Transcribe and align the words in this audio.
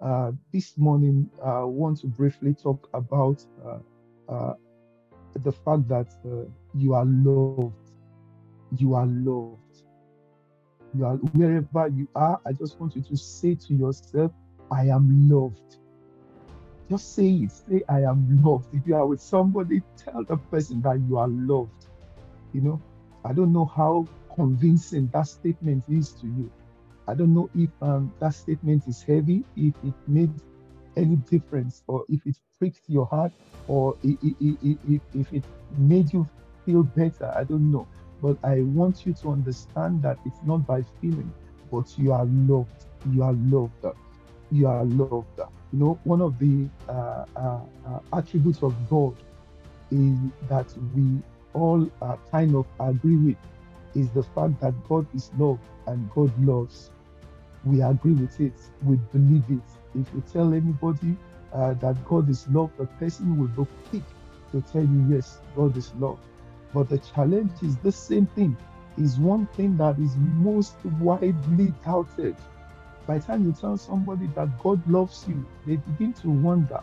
Uh, 0.00 0.32
this 0.52 0.76
morning, 0.76 1.30
I 1.42 1.62
want 1.64 2.00
to 2.00 2.06
briefly 2.08 2.54
talk 2.54 2.88
about 2.92 3.42
uh, 3.64 3.78
uh, 4.30 4.54
the 5.34 5.52
fact 5.52 5.88
that 5.88 6.06
uh, 6.24 6.50
you 6.74 6.92
are 6.94 7.04
loved. 7.06 7.74
You 8.76 8.94
are 8.94 9.06
loved. 9.06 9.60
You 10.92 11.06
are 11.06 11.16
wherever 11.16 11.88
you 11.88 12.08
are. 12.14 12.40
I 12.46 12.52
just 12.52 12.78
want 12.78 12.94
you 12.94 13.02
to 13.02 13.16
say 13.16 13.54
to 13.54 13.74
yourself, 13.74 14.32
I 14.70 14.88
am 14.88 15.28
loved. 15.30 15.78
Just 16.90 17.14
say 17.14 17.30
it. 17.30 17.52
Say, 17.52 17.82
I 17.88 18.02
am 18.02 18.42
loved. 18.44 18.66
If 18.72 18.86
you 18.86 18.96
are 18.96 19.06
with 19.06 19.20
somebody, 19.20 19.82
tell 19.96 20.24
the 20.24 20.36
person 20.36 20.82
that 20.82 21.00
you 21.08 21.16
are 21.16 21.28
loved. 21.28 21.86
You 22.52 22.60
know, 22.60 22.82
I 23.24 23.32
don't 23.32 23.52
know 23.52 23.64
how 23.66 24.06
convincing 24.34 25.08
that 25.12 25.26
statement 25.26 25.84
is 25.88 26.12
to 26.20 26.26
you. 26.26 26.50
I 27.08 27.14
don't 27.14 27.34
know 27.34 27.48
if 27.54 27.70
um, 27.82 28.12
that 28.20 28.34
statement 28.34 28.84
is 28.88 29.02
heavy, 29.02 29.44
if 29.56 29.74
it 29.84 29.94
made 30.06 30.32
any 30.96 31.16
difference, 31.16 31.82
or 31.86 32.04
if 32.08 32.26
it 32.26 32.36
pricked 32.58 32.80
your 32.88 33.06
heart, 33.06 33.32
or 33.68 33.96
if, 34.02 34.16
if, 34.22 35.32
it 35.32 35.44
made 35.78 36.12
you 36.12 36.28
feel 36.64 36.82
better. 36.82 37.32
I 37.36 37.44
don't 37.44 37.70
know. 37.70 37.86
But 38.22 38.38
I 38.42 38.62
want 38.62 39.04
you 39.06 39.12
to 39.14 39.30
understand 39.30 40.02
that 40.02 40.18
it's 40.24 40.42
not 40.44 40.66
by 40.66 40.82
feeling, 41.00 41.32
but 41.70 41.92
you 41.98 42.12
are 42.12 42.24
loved. 42.24 42.86
You 43.12 43.22
are 43.22 43.34
loved. 43.34 43.84
You 44.50 44.66
are 44.68 44.84
loved. 44.84 45.38
You 45.72 45.78
know, 45.78 45.98
one 46.04 46.22
of 46.22 46.38
the 46.38 46.68
uh, 46.88 47.24
uh, 47.36 47.60
uh, 47.86 48.00
attributes 48.12 48.62
of 48.62 48.74
God 48.88 49.14
is 49.90 50.16
that 50.48 50.66
we 50.94 51.22
all 51.52 51.88
uh, 52.02 52.16
kind 52.30 52.54
of 52.54 52.66
agree 52.80 53.16
with 53.16 53.36
is 53.94 54.10
the 54.10 54.22
fact 54.22 54.60
that 54.60 54.74
God 54.88 55.06
is 55.14 55.30
love 55.38 55.58
and 55.86 56.10
God 56.14 56.32
loves. 56.44 56.90
We 57.66 57.82
agree 57.82 58.12
with 58.12 58.40
it. 58.40 58.54
We 58.84 58.96
believe 59.12 59.44
it. 59.50 59.98
If 60.00 60.06
you 60.14 60.22
tell 60.32 60.54
anybody 60.54 61.16
uh, 61.52 61.74
that 61.74 62.02
God 62.04 62.30
is 62.30 62.48
love, 62.48 62.70
the 62.78 62.86
person 62.86 63.38
will 63.38 63.48
go 63.48 63.66
quick 63.90 64.04
to 64.52 64.62
tell 64.72 64.82
you, 64.82 65.06
yes, 65.10 65.40
God 65.56 65.76
is 65.76 65.92
love. 65.94 66.18
But 66.72 66.88
the 66.88 66.98
challenge 66.98 67.50
is 67.62 67.76
the 67.78 67.90
same 67.90 68.26
thing, 68.26 68.56
is 68.96 69.18
one 69.18 69.46
thing 69.56 69.76
that 69.78 69.98
is 69.98 70.14
most 70.16 70.76
widely 71.00 71.74
doubted. 71.84 72.36
By 73.06 73.18
the 73.18 73.24
time 73.24 73.44
you 73.44 73.52
tell 73.52 73.76
somebody 73.76 74.28
that 74.36 74.48
God 74.62 74.86
loves 74.88 75.24
you, 75.28 75.44
they 75.66 75.76
begin 75.76 76.12
to 76.22 76.28
wonder, 76.28 76.80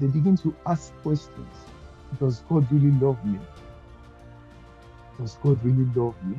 they 0.00 0.06
begin 0.06 0.36
to 0.38 0.54
ask 0.66 0.94
questions. 1.02 1.54
Does 2.18 2.40
God 2.48 2.70
really 2.72 2.92
love 2.98 3.22
me? 3.24 3.38
Does 5.18 5.36
God 5.42 5.62
really 5.64 5.88
love 5.94 6.14
me? 6.24 6.36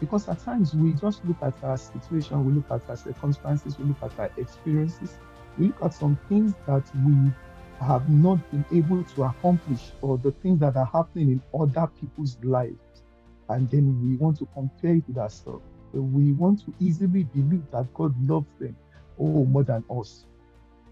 Because 0.00 0.28
at 0.28 0.38
times 0.40 0.74
we 0.74 0.92
just 0.92 1.24
look 1.24 1.38
at 1.42 1.54
our 1.62 1.76
situation, 1.76 2.44
we 2.44 2.52
look 2.52 2.70
at 2.70 2.88
our 2.88 2.96
circumstances, 2.96 3.78
we 3.78 3.86
look 3.86 4.02
at 4.02 4.18
our 4.18 4.30
experiences, 4.36 5.18
we 5.58 5.68
look 5.68 5.82
at 5.82 5.94
some 5.94 6.18
things 6.28 6.54
that 6.66 6.84
we 7.04 7.32
have 7.80 8.08
not 8.08 8.38
been 8.50 8.64
able 8.72 9.02
to 9.04 9.24
accomplish 9.24 9.92
or 10.02 10.18
the 10.18 10.32
things 10.32 10.60
that 10.60 10.76
are 10.76 10.86
happening 10.86 11.30
in 11.30 11.42
other 11.58 11.88
people's 12.00 12.36
lives. 12.42 13.02
And 13.48 13.70
then 13.70 14.00
we 14.02 14.16
want 14.16 14.38
to 14.38 14.48
compare 14.52 14.96
it 14.96 15.04
with 15.08 15.18
ourselves. 15.18 15.62
We 15.92 16.32
want 16.32 16.60
to 16.66 16.74
easily 16.80 17.24
believe 17.24 17.64
that 17.72 17.92
God 17.94 18.14
loves 18.28 18.48
them, 18.60 18.76
oh, 19.18 19.44
more 19.46 19.64
than 19.64 19.84
us. 19.90 20.26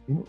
You 0.09 0.15
know, 0.15 0.27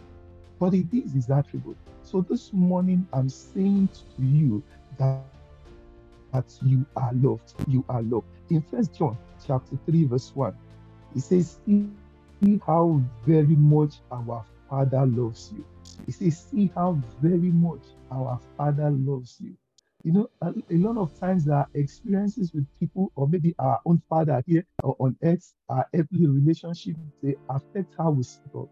but 0.60 0.74
it 0.74 0.88
is 0.92 1.14
his 1.14 1.30
attribute. 1.30 1.78
So 2.04 2.22
this 2.22 2.52
morning 2.52 3.08
I'm 3.14 3.30
saying 3.30 3.90
to 4.18 4.24
you 4.24 4.64
that 4.98 5.24
that 6.34 6.46
you 6.64 6.86
are 6.96 7.12
loved. 7.14 7.54
You 7.68 7.84
are 7.90 8.02
loved. 8.02 8.28
In 8.50 8.62
First 8.62 8.94
John 8.94 9.18
chapter 9.46 9.78
3, 9.86 10.06
verse 10.06 10.32
1, 10.36 10.56
it 11.16 11.22
says, 11.22 11.60
See 11.66 12.60
how 12.66 13.02
very 13.26 13.56
much 13.56 13.96
our 14.12 14.46
Father 14.70 15.06
loves 15.06 15.52
you. 15.56 15.66
It 16.08 16.14
says, 16.14 16.46
See 16.52 16.72
how 16.76 17.02
very 17.22 17.52
much 17.52 17.82
our 18.12 18.40
Father 18.58 18.90
loves 18.92 19.38
you. 19.40 19.56
You 20.04 20.14
know, 20.14 20.30
a, 20.42 20.54
a 20.70 20.78
lot 20.78 20.98
of 20.98 21.20
times 21.20 21.50
our 21.50 21.68
experiences 21.74 22.54
with 22.54 22.66
people, 22.80 23.12
or 23.16 23.28
maybe 23.28 23.54
our 23.60 23.80
own 23.86 24.02
father 24.08 24.42
here 24.48 24.66
or 24.84 24.96
on 25.00 25.18
earth, 25.24 25.54
our 25.70 25.86
earthly 25.94 26.28
relationship, 26.28 26.96
they 27.22 27.36
affect 27.50 27.94
how 27.98 28.12
we 28.12 28.24
see 28.24 28.40
God. 28.54 28.70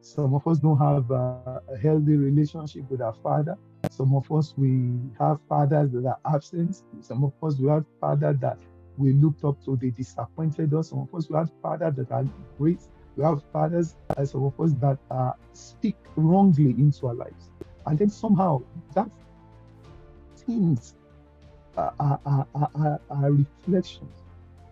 Some 0.00 0.34
of 0.34 0.46
us 0.46 0.58
don't 0.58 0.78
have 0.78 1.10
a, 1.10 1.60
a 1.70 1.76
healthy 1.76 2.16
relationship 2.16 2.90
with 2.90 3.00
our 3.02 3.14
father. 3.22 3.58
Some 3.90 4.14
of 4.14 4.30
us, 4.32 4.54
we 4.56 4.98
have 5.18 5.38
fathers 5.48 5.90
that 5.92 6.06
are 6.06 6.34
absent. 6.34 6.82
Some 7.00 7.24
of 7.24 7.32
us, 7.42 7.58
we 7.58 7.68
have 7.68 7.84
fathers 8.00 8.36
that 8.40 8.58
we 8.96 9.12
looked 9.12 9.44
up 9.44 9.62
to, 9.64 9.76
they 9.76 9.90
disappointed 9.90 10.72
us. 10.74 10.90
Some 10.90 11.00
of 11.00 11.14
us, 11.14 11.28
we 11.28 11.36
have 11.36 11.50
fathers 11.62 11.94
that 11.96 12.10
are 12.10 12.24
great. 12.58 12.80
We 13.16 13.24
have 13.24 13.42
fathers, 13.52 13.96
uh, 14.16 14.24
some 14.24 14.44
of 14.44 14.60
us 14.60 14.72
that 14.80 14.98
uh, 15.10 15.32
speak 15.52 15.96
wrongly 16.16 16.70
into 16.70 17.08
our 17.08 17.14
lives. 17.14 17.50
And 17.86 17.98
then 17.98 18.10
somehow 18.10 18.62
that 18.94 19.10
things 20.36 20.94
are, 21.76 21.94
are, 21.98 22.46
are, 22.54 23.00
are, 23.10 23.30
reflections 23.32 24.22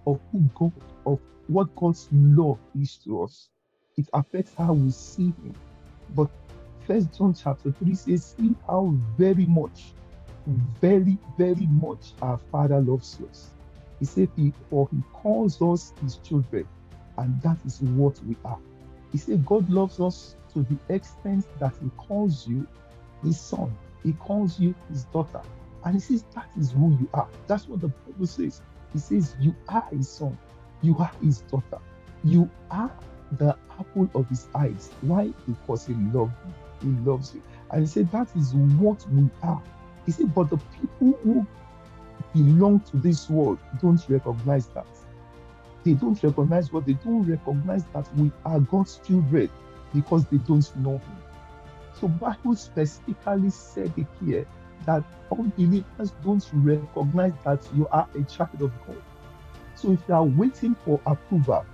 of 0.07 0.21
who 0.31 0.41
God, 0.55 0.73
of 1.07 1.21
what 1.49 1.75
God's 1.77 2.09
love 2.13 2.59
is 2.75 2.97
to 3.05 3.23
us 3.23 3.49
it 3.97 4.09
affects 4.13 4.53
how 4.57 4.73
we 4.73 4.91
see 4.91 5.27
him. 5.43 5.55
But 6.15 6.29
First 6.93 7.17
John 7.17 7.33
chapter 7.33 7.73
3 7.73 7.95
says, 7.95 8.35
See 8.37 8.55
how 8.67 8.93
very 9.17 9.47
much, 9.47 9.95
very, 10.79 11.17
very 11.39 11.67
much 11.81 12.13
our 12.21 12.37
Father 12.37 12.81
loves 12.81 13.19
us. 13.31 13.49
He 13.99 14.05
said, 14.05 14.29
For 14.69 14.87
he 14.93 15.03
calls 15.15 15.63
us 15.63 15.95
his 16.03 16.17
children, 16.19 16.69
and 17.17 17.41
that 17.41 17.57
is 17.65 17.81
what 17.81 18.23
we 18.27 18.37
are. 18.45 18.59
He 19.11 19.17
said, 19.17 19.47
God 19.47 19.71
loves 19.71 20.01
us 20.01 20.37
to 20.53 20.65
the 20.65 20.95
extent 20.95 21.47
that 21.61 21.73
he 21.83 21.89
calls 21.97 22.47
you 22.47 22.67
his 23.25 23.41
son, 23.41 23.75
he 24.03 24.13
calls 24.13 24.61
you 24.61 24.75
his 24.91 25.05
daughter. 25.05 25.41
And 25.87 25.95
he 25.95 26.01
says, 26.01 26.27
That 26.35 26.51
is 26.61 26.73
who 26.73 26.91
you 27.01 27.09
are. 27.15 27.29
That's 27.47 27.69
what 27.69 27.81
the 27.81 27.89
Bible 27.89 28.27
says. 28.27 28.61
He 28.93 28.99
says, 28.99 29.35
You 29.41 29.55
are 29.71 29.87
his 29.91 30.11
son, 30.11 30.37
you 30.83 30.95
are 30.99 31.13
his 31.23 31.41
daughter, 31.41 31.79
you 32.23 32.51
are 32.71 32.93
the 33.39 33.57
apple 33.81 34.11
of 34.15 34.29
his 34.29 34.47
eyes. 34.55 34.91
Why? 35.01 35.33
Because 35.47 35.87
he 35.87 35.95
loves 35.95 36.33
you. 36.45 36.53
He 36.83 36.89
loves 36.89 37.35
you. 37.35 37.43
And 37.71 37.83
he 37.83 37.87
said, 37.87 38.11
That 38.13 38.29
is 38.37 38.55
what 38.55 39.05
we 39.11 39.29
are. 39.43 39.63
He 40.07 40.13
said, 40.13 40.35
But 40.35 40.51
the 40.51 40.59
people 40.59 41.19
who 41.23 41.47
belong 42.35 42.81
to 42.91 42.97
this 42.99 43.29
world 43.31 43.59
don't 43.81 44.01
recognize 44.09 44.67
that. 44.69 44.87
They 45.85 45.95
don't 45.95 46.23
recognize 46.23 46.73
what 46.73 46.87
they 46.87 46.93
don't 46.95 47.25
recognize 47.25 47.85
that 47.93 48.09
we 48.17 48.31
are 48.45 48.61
God's 48.61 49.01
children 49.07 49.51
because 49.95 50.25
they 50.27 50.39
don't 50.39 50.77
know 50.77 50.99
Him. 50.99 51.23
So 52.01 52.09
Bible 52.09 52.57
specifically 52.57 53.51
said 53.51 53.93
it 53.97 54.07
here 54.25 54.47
that 54.87 55.05
unbelievers 55.31 56.13
don't 56.25 56.45
recognize 56.53 57.33
that 57.45 57.67
you 57.75 57.87
are 57.89 58.09
a 58.15 58.23
child 58.25 58.61
of 58.63 58.73
God. 58.87 59.03
So 59.75 59.93
if 59.93 60.01
you 60.09 60.15
are 60.15 60.25
waiting 60.25 60.75
for 60.85 61.01
approval, 61.07 61.65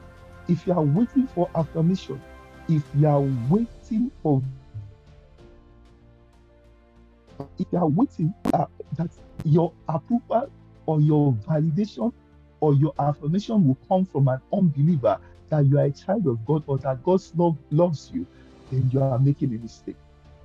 if 0.49 0.67
you 0.67 0.73
are 0.73 0.83
waiting 0.83 1.27
for 1.29 1.51
affirmation, 1.55 2.21
if 2.69 2.83
you 2.95 3.07
are 3.07 3.21
waiting 3.51 4.11
for 4.23 4.43
if 7.59 7.67
you 7.71 7.79
are 7.79 7.87
waiting 7.89 8.33
uh, 8.53 8.67
that 8.97 9.11
your 9.45 9.73
approval 9.89 10.51
or 10.87 11.01
your 11.01 11.33
validation 11.49 12.13
or 12.61 12.75
your 12.75 12.93
affirmation 12.99 13.67
will 13.67 13.79
come 13.89 14.05
from 14.05 14.29
an 14.29 14.41
unbeliever 14.53 15.19
that 15.51 15.67
you 15.67 15.79
are 15.79 15.85
a 15.85 15.91
child 15.91 16.27
of 16.27 16.45
God 16.47 16.63
or 16.67 16.79
that 16.79 17.03
God's 17.03 17.33
love 17.37 17.57
loves 17.71 18.11
you, 18.13 18.27
then 18.71 18.89
you 18.93 19.03
are 19.03 19.19
making 19.19 19.55
a 19.55 19.59
mistake. 19.59 19.97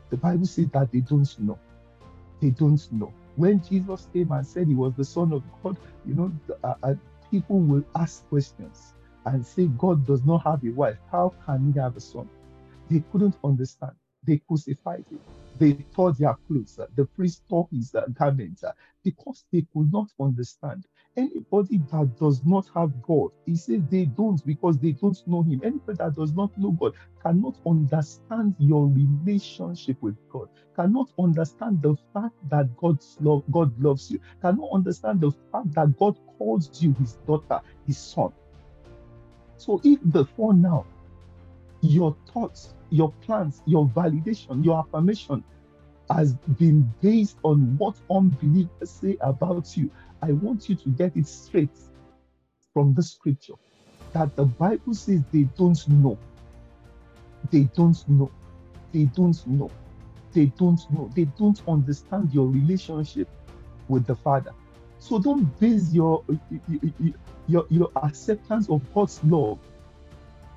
The 0.10 0.18
Bible 0.18 0.46
says 0.46 0.68
that 0.74 0.92
they 0.92 1.00
don't 1.00 1.40
know. 1.40 1.58
They 2.42 2.52
don't 2.52 2.92
know. 2.92 3.12
When 3.36 3.64
Jesus 3.64 4.08
came 4.14 4.32
and 4.32 4.46
said 4.46 4.68
he 4.68 4.76
was 4.76 4.94
the 4.96 5.04
Son 5.04 5.34
of 5.34 5.44
God, 5.64 5.76
you 6.06 6.14
know, 6.14 6.32
uh, 6.64 6.76
uh, 6.84 6.94
people 7.32 7.60
will 7.60 7.84
ask 7.96 8.28
questions 8.30 8.94
and 9.26 9.46
say 9.46 9.68
God 9.78 10.06
does 10.06 10.24
not 10.26 10.44
have 10.44 10.64
a 10.64 10.70
wife, 10.70 10.98
how 11.12 11.34
can 11.46 11.72
he 11.74 11.80
have 11.80 11.98
a 11.98 12.02
son? 12.02 12.30
They 12.90 13.04
couldn't 13.12 13.36
understand. 13.44 13.94
They 14.24 14.38
crucified 14.48 15.06
him. 15.10 15.20
They 15.60 15.74
tore 15.96 16.14
their 16.14 16.36
clothes. 16.48 16.80
The 16.96 17.06
priest 17.06 17.44
tore 17.48 17.68
his 17.72 17.94
uh, 17.94 18.06
garments 18.14 18.64
uh, 18.64 18.72
because 19.04 19.46
they 19.52 19.66
could 19.74 19.92
not 19.92 20.10
understand. 20.20 20.86
Anybody 21.16 21.80
that 21.92 22.18
does 22.20 22.44
not 22.44 22.68
have 22.74 22.92
God, 23.04 23.30
he 23.46 23.56
says 23.56 23.82
they 23.90 24.06
don't 24.06 24.44
because 24.46 24.80
they 24.80 24.94
don't 24.94 25.18
know 25.28 25.44
him. 25.44 25.62
Anybody 25.64 25.98
that 26.00 26.16
does 26.16 26.34
not 26.34 26.58
know 26.58 26.72
God 26.72 26.94
cannot 27.22 27.56
understand 27.68 28.56
your 28.58 28.88
relationship 28.88 30.02
with 30.02 30.18
God, 30.30 30.50
cannot 30.76 31.10
understand 31.20 31.82
the 31.84 31.96
fact 32.14 32.36
that 32.50 32.76
God's 32.78 33.18
love, 33.22 33.44
God 33.52 33.80
loves 33.80 34.10
you, 34.10 34.20
cannot 34.42 34.70
understand 34.74 35.22
the 35.22 35.32
fact 35.52 35.72
that 35.76 35.98
God 36.00 36.18
calls 36.38 36.82
you 36.82 36.94
his 37.00 37.14
daughter, 37.28 37.62
his 37.86 37.98
son. 37.98 38.34
So 39.58 39.80
if 39.84 40.00
before 40.12 40.54
now 40.54 40.86
your 41.84 42.16
thoughts, 42.32 42.74
your 42.90 43.12
plans, 43.22 43.62
your 43.66 43.88
validation, 43.88 44.64
your 44.64 44.80
affirmation 44.80 45.44
has 46.10 46.34
been 46.58 46.92
based 47.02 47.38
on 47.44 47.78
what 47.78 47.96
unbelievers 48.10 48.90
say 48.90 49.18
about 49.22 49.76
you, 49.76 49.92
I 50.22 50.32
want 50.32 50.70
you 50.70 50.76
to 50.76 50.90
get 50.90 51.16
it 51.18 51.28
straight 51.28 51.78
from 52.74 52.94
the 52.94 53.04
scripture 53.04 53.54
that 54.14 54.36
the 54.36 54.46
Bible 54.46 54.94
says 54.94 55.22
they 55.32 55.44
don't 55.58 55.88
know. 55.90 56.18
They 57.52 57.64
don't 57.76 58.08
know. 58.08 58.32
They 58.94 59.06
don't 59.06 59.46
know. 59.48 59.72
They 60.34 60.46
don't 60.46 60.80
know. 60.92 61.10
They 61.16 61.26
don't 61.26 61.62
understand 61.68 62.34
your 62.34 62.48
relationship 62.48 63.28
with 63.90 64.06
the 64.06 64.16
Father. 64.16 64.54
So 65.00 65.20
don't 65.20 65.44
base 65.60 65.92
your 65.92 66.24
your 67.48 67.66
your 67.70 67.92
acceptance 68.02 68.70
of 68.70 68.82
God's 68.94 69.22
love 69.26 69.60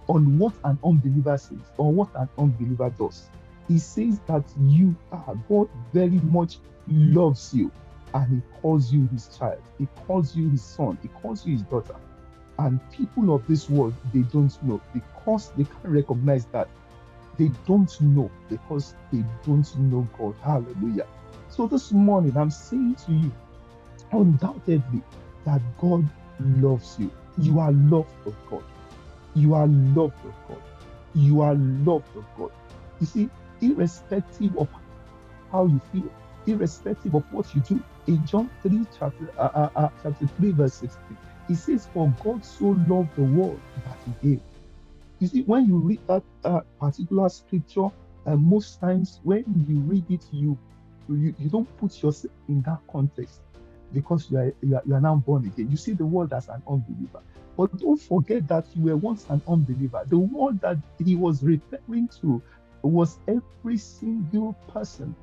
on 0.08 0.38
what 0.38 0.54
an 0.64 0.78
unbeliever 0.84 1.36
says 1.36 1.58
or 1.78 1.92
what 1.92 2.08
an 2.14 2.28
unbeliever 2.38 2.90
does. 2.98 3.28
He 3.68 3.78
says 3.78 4.20
that 4.26 4.44
you 4.60 4.94
are 5.12 5.36
God 5.48 5.68
very 5.92 6.20
much 6.30 6.58
loves 6.88 7.52
you 7.52 7.70
and 8.14 8.36
he 8.36 8.60
calls 8.60 8.92
you 8.92 9.08
his 9.08 9.28
child. 9.36 9.60
He 9.78 9.86
calls 10.06 10.36
you 10.36 10.48
his 10.50 10.62
son. 10.62 10.98
He 11.02 11.08
calls 11.08 11.44
you 11.44 11.54
his 11.54 11.62
daughter. 11.62 11.96
And 12.58 12.80
people 12.92 13.34
of 13.34 13.46
this 13.46 13.68
world, 13.68 13.94
they 14.14 14.22
don't 14.22 14.62
know 14.62 14.80
because 14.94 15.50
they 15.56 15.64
can't 15.64 15.84
recognize 15.84 16.46
that. 16.46 16.68
They 17.38 17.50
don't 17.66 18.00
know 18.00 18.30
because 18.48 18.94
they 19.12 19.22
don't 19.44 19.78
know 19.78 20.08
God. 20.18 20.34
Hallelujah. 20.42 21.06
So 21.50 21.66
this 21.66 21.92
morning, 21.92 22.36
I'm 22.36 22.50
saying 22.50 22.96
to 23.06 23.12
you, 23.12 23.32
undoubtedly, 24.12 25.02
that 25.44 25.60
God 25.78 26.08
loves 26.40 26.96
you. 26.98 27.10
You 27.38 27.60
are 27.60 27.72
loved 27.72 28.08
of 28.26 28.34
God. 28.50 28.64
You 29.36 29.52
are 29.52 29.66
loved 29.66 30.24
of 30.24 30.34
God. 30.48 30.62
You 31.14 31.42
are 31.42 31.54
loved 31.54 32.16
of 32.16 32.24
God. 32.38 32.50
You 33.00 33.06
see, 33.06 33.30
irrespective 33.60 34.56
of 34.56 34.66
how 35.52 35.66
you 35.66 35.78
feel, 35.92 36.10
irrespective 36.46 37.14
of 37.14 37.22
what 37.32 37.54
you 37.54 37.60
do, 37.60 37.82
in 38.06 38.24
John 38.26 38.48
3, 38.62 38.86
chapter, 38.98 39.30
uh, 39.38 39.42
uh, 39.42 39.70
uh, 39.76 39.88
chapter 40.02 40.26
3, 40.38 40.52
verse 40.52 40.74
16, 40.74 41.18
he 41.48 41.54
says, 41.54 41.86
For 41.92 42.10
God 42.24 42.44
so 42.46 42.76
loved 42.88 43.14
the 43.14 43.24
world 43.24 43.60
that 43.84 43.98
he 44.06 44.30
gave. 44.30 44.40
You 45.18 45.28
see, 45.28 45.42
when 45.42 45.66
you 45.66 45.76
read 45.76 46.00
that 46.06 46.22
uh, 46.44 46.60
particular 46.80 47.28
scripture, 47.28 47.88
uh, 48.24 48.36
most 48.36 48.80
times 48.80 49.20
when 49.22 49.44
you 49.68 49.80
read 49.80 50.10
it, 50.10 50.24
you, 50.32 50.56
you 51.08 51.34
you 51.38 51.50
don't 51.50 51.68
put 51.78 52.02
yourself 52.02 52.32
in 52.48 52.62
that 52.62 52.78
context 52.90 53.40
because 53.92 54.30
you 54.30 54.38
are, 54.38 54.52
you 54.62 54.76
are, 54.76 54.82
you 54.86 54.94
are 54.94 55.00
now 55.00 55.16
born 55.16 55.46
again. 55.46 55.70
You 55.70 55.76
see 55.76 55.92
the 55.92 56.06
world 56.06 56.32
as 56.32 56.48
an 56.48 56.62
unbeliever. 56.68 57.22
But 57.56 57.76
don't 57.78 58.00
forget 58.00 58.46
that 58.48 58.66
you 58.74 58.84
were 58.84 58.96
once 58.96 59.26
an 59.30 59.40
unbeliever. 59.48 60.04
The 60.08 60.18
world 60.18 60.60
that 60.60 60.76
he 60.98 61.14
was 61.14 61.42
referring 61.42 62.08
to 62.20 62.42
was 62.82 63.18
every 63.26 63.78
single 63.78 64.54
person 64.68 65.14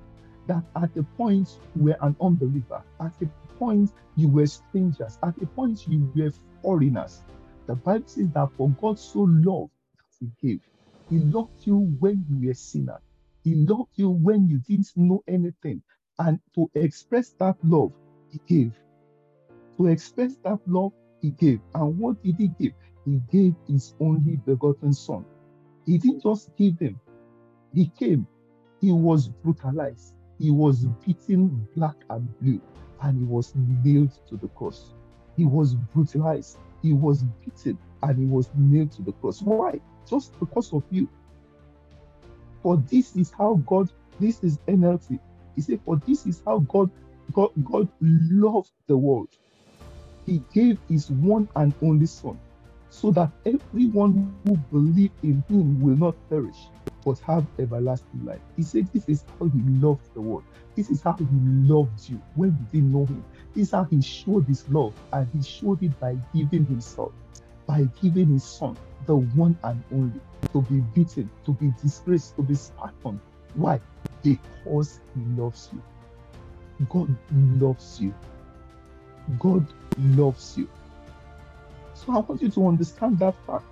that 0.47 0.63
at 0.75 0.93
the 0.93 1.03
point 1.17 1.59
were 1.75 1.97
an 2.01 2.15
unbeliever, 2.21 2.83
at 2.99 3.17
the 3.19 3.29
point 3.57 3.91
you 4.15 4.27
were 4.27 4.47
strangers, 4.47 5.17
at 5.23 5.37
the 5.39 5.45
point 5.47 5.87
you 5.87 6.11
were 6.15 6.31
foreigners. 6.61 7.21
The 7.67 7.75
Bible 7.75 8.07
says 8.07 8.29
that 8.33 8.49
for 8.57 8.69
God 8.81 8.99
so 8.99 9.21
loved 9.21 9.71
that 9.95 10.05
he 10.19 10.27
gave. 10.41 10.59
He 11.09 11.19
loved 11.19 11.65
you 11.65 11.95
when 11.99 12.25
you 12.29 12.47
were 12.47 12.53
sinner. 12.53 12.99
He 13.43 13.55
loved 13.55 13.91
you 13.95 14.09
when 14.09 14.47
you 14.47 14.59
didn't 14.59 14.91
know 14.95 15.23
anything. 15.27 15.81
And 16.19 16.39
to 16.55 16.69
express 16.75 17.29
that 17.39 17.55
love, 17.63 17.93
he 18.33 18.41
gave. 18.47 18.73
To 19.79 19.87
express 19.87 20.35
that 20.45 20.59
love, 20.67 20.93
he 21.21 21.31
gave. 21.31 21.61
And 21.75 21.99
what 21.99 22.21
did 22.23 22.37
he 22.39 22.49
give? 22.59 22.73
He 23.05 23.21
gave 23.31 23.55
his 23.67 23.95
only 24.01 24.37
begotten 24.45 24.93
son. 24.93 25.25
He 25.85 25.99
didn't 25.99 26.23
just 26.23 26.51
give 26.57 26.79
him, 26.79 26.99
he 27.73 27.91
came. 27.99 28.27
He 28.81 28.91
was 28.91 29.29
brutalized. 29.29 30.15
He 30.39 30.51
was 30.51 30.85
beaten 31.05 31.67
black 31.75 31.97
and 32.09 32.27
blue, 32.39 32.61
and 33.01 33.17
he 33.19 33.25
was 33.25 33.53
nailed 33.55 34.13
to 34.29 34.37
the 34.37 34.49
cross. 34.49 34.93
He 35.37 35.45
was 35.45 35.75
brutalized. 35.75 36.59
He 36.81 36.93
was 36.93 37.23
beaten, 37.45 37.79
and 38.03 38.19
he 38.19 38.25
was 38.25 38.49
nailed 38.55 38.91
to 38.93 39.03
the 39.03 39.13
cross. 39.13 39.41
Why? 39.41 39.79
Just 40.09 40.39
because 40.39 40.73
of 40.73 40.83
you. 40.91 41.09
For 42.63 42.77
this 42.91 43.15
is 43.15 43.31
how 43.37 43.55
God, 43.67 43.89
this 44.19 44.43
is 44.43 44.59
NLT. 44.67 45.19
He 45.55 45.61
said, 45.61 45.81
For 45.85 45.99
this 46.07 46.25
is 46.27 46.41
how 46.45 46.59
God, 46.59 46.91
God, 47.33 47.51
God 47.63 47.87
loved 48.01 48.71
the 48.87 48.97
world. 48.97 49.29
He 50.25 50.41
gave 50.53 50.79
his 50.87 51.09
one 51.11 51.49
and 51.55 51.73
only 51.81 52.05
son, 52.05 52.39
so 52.89 53.11
that 53.11 53.31
everyone 53.45 54.35
who 54.45 54.55
believes 54.71 55.13
in 55.23 55.43
him 55.49 55.81
will 55.81 55.97
not 55.97 56.15
perish, 56.29 56.57
but 57.03 57.19
have 57.19 57.45
everlasting 57.59 58.25
life. 58.25 58.39
He 58.55 58.63
said, 58.63 58.87
This 58.93 59.09
is 59.09 59.25
how 59.39 59.47
he 59.47 59.59
loved 59.81 60.13
the 60.13 60.21
world. 60.21 60.43
This 60.75 60.89
is 60.89 61.01
how 61.01 61.13
he 61.13 61.25
loved 61.31 62.09
you 62.09 62.21
when 62.35 62.49
you 62.51 62.65
didn't 62.71 62.93
know 62.93 63.05
him. 63.05 63.23
This 63.53 63.67
is 63.67 63.71
how 63.71 63.83
he 63.85 64.01
showed 64.01 64.45
his 64.45 64.67
love, 64.69 64.93
and 65.11 65.27
he 65.33 65.41
showed 65.43 65.83
it 65.83 65.99
by 65.99 66.17
giving 66.33 66.65
himself, 66.65 67.11
by 67.67 67.87
giving 68.01 68.27
his 68.27 68.43
son, 68.43 68.77
the 69.05 69.15
one 69.15 69.57
and 69.63 69.83
only, 69.91 70.19
to 70.53 70.61
be 70.63 70.79
beaten, 70.95 71.29
to 71.45 71.53
be 71.53 71.73
disgraced, 71.81 72.35
to 72.37 72.43
be 72.43 72.55
spat 72.55 72.93
on. 73.03 73.19
Why? 73.55 73.79
Because 74.23 74.99
he 75.15 75.41
loves 75.41 75.69
you. 75.73 75.81
God 76.89 77.15
loves 77.31 77.99
you. 78.01 78.13
God 79.39 79.65
loves 79.99 80.57
you. 80.57 80.69
So 81.93 82.13
I 82.13 82.19
want 82.19 82.41
you 82.41 82.49
to 82.49 82.67
understand 82.67 83.19
that 83.19 83.35
fact. 83.47 83.65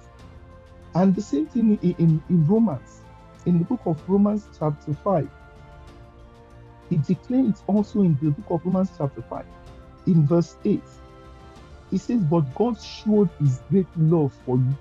And 0.96 1.16
the 1.16 1.22
same 1.22 1.48
thing 1.48 1.80
in, 1.82 1.96
in, 1.98 2.24
in 2.30 2.48
Romans, 2.48 3.02
in 3.46 3.58
the 3.58 3.66
book 3.66 3.82
of 3.86 3.98
Romans, 4.10 4.48
chapter 4.58 4.94
5. 4.94 5.30
It 6.92 7.04
declares 7.04 7.64
also 7.68 8.02
in 8.02 8.18
the 8.22 8.32
book 8.32 8.46
of 8.50 8.66
Romans, 8.66 8.90
chapter 8.98 9.22
5, 9.22 9.46
in 10.08 10.28
verse 10.28 10.58
8. 10.66 10.82
It 11.92 12.00
says, 12.00 12.22
But 12.22 12.42
God 12.56 12.82
showed 12.82 13.30
his 13.40 13.60
great 13.70 13.88
love 13.98 14.34
for 14.46 14.58
you. 14.58 14.76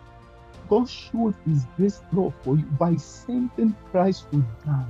God 0.68 0.88
showed 0.88 1.34
his 1.46 1.64
great 1.76 1.98
love 2.12 2.34
for 2.42 2.56
you 2.56 2.64
by 2.64 2.96
sending 2.96 3.76
Christ 3.90 4.30
to 4.30 4.44
die. 4.64 4.86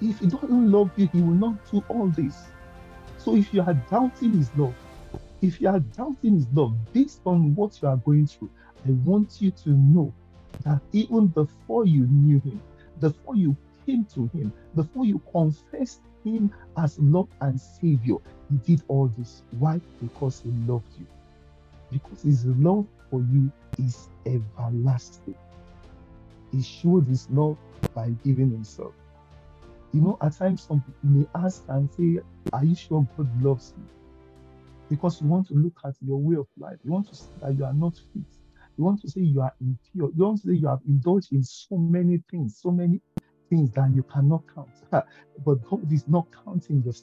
If 0.00 0.18
he 0.20 0.26
doesn't 0.26 0.70
love 0.70 0.90
you, 0.96 1.08
he 1.12 1.20
will 1.20 1.34
not 1.34 1.70
do 1.70 1.82
all 1.88 2.08
this. 2.08 2.46
So 3.18 3.36
if 3.36 3.52
you 3.52 3.62
are 3.62 3.74
doubting 3.90 4.32
his 4.32 4.50
love, 4.56 4.74
if 5.42 5.60
you 5.60 5.68
are 5.68 5.80
doubting 5.80 6.34
his 6.34 6.46
love 6.52 6.74
based 6.92 7.20
on 7.24 7.54
what 7.54 7.80
you 7.80 7.88
are 7.88 7.96
going 7.96 8.26
through, 8.26 8.50
I 8.86 8.90
want 9.04 9.40
you 9.40 9.50
to 9.50 9.70
know 9.70 10.12
that 10.64 10.80
even 10.92 11.28
before 11.28 11.86
you 11.86 12.06
knew 12.06 12.40
him, 12.40 12.60
before 13.00 13.36
you 13.36 13.56
came 13.86 14.04
to 14.14 14.26
him, 14.28 14.52
before 14.74 15.04
you 15.04 15.20
confessed 15.32 16.00
him 16.24 16.52
as 16.76 16.98
Lord 16.98 17.28
and 17.40 17.60
Savior, 17.60 18.16
he 18.50 18.56
did 18.64 18.82
all 18.88 19.08
this. 19.18 19.42
Why? 19.58 19.80
Because 20.00 20.42
he 20.42 20.50
loved 20.70 20.86
you. 20.98 21.06
Because 21.90 22.22
his 22.22 22.44
love 22.46 22.86
for 23.10 23.20
you 23.32 23.50
is 23.78 24.08
everlasting. 24.26 25.36
He 26.52 26.62
showed 26.62 27.06
his 27.06 27.28
love 27.30 27.56
by 27.94 28.10
giving 28.24 28.50
himself. 28.50 28.92
You 29.92 30.02
know, 30.02 30.18
at 30.22 30.36
times 30.36 30.64
some 30.66 30.80
people 30.82 31.10
may 31.10 31.26
ask 31.34 31.62
and 31.68 31.90
say, 31.92 32.20
Are 32.52 32.64
you 32.64 32.76
sure 32.76 33.06
God 33.16 33.30
loves 33.42 33.72
you? 33.76 33.84
Because 34.90 35.20
you 35.20 35.28
want 35.28 35.48
to 35.48 35.54
look 35.54 35.78
at 35.84 35.94
your 36.00 36.18
way 36.18 36.36
of 36.36 36.46
life. 36.58 36.78
You 36.84 36.92
want 36.92 37.08
to 37.08 37.16
say 37.16 37.32
that 37.42 37.56
you 37.56 37.64
are 37.64 37.74
not 37.74 37.94
fit. 38.12 38.24
You 38.76 38.84
want 38.84 39.00
to 39.02 39.10
say 39.10 39.22
you 39.22 39.40
are 39.40 39.52
impure. 39.60 40.10
You 40.16 40.24
want 40.24 40.42
to 40.42 40.48
say 40.48 40.54
you 40.54 40.68
have 40.68 40.80
indulged 40.86 41.32
in 41.32 41.42
so 41.42 41.76
many 41.76 42.22
things, 42.30 42.58
so 42.60 42.70
many 42.70 43.00
things 43.50 43.70
that 43.72 43.90
you 43.94 44.04
cannot 44.04 44.44
count. 44.54 44.70
but 45.44 45.62
God 45.64 45.90
is 45.92 46.06
not 46.06 46.26
counting 46.44 46.82
your 46.84 46.94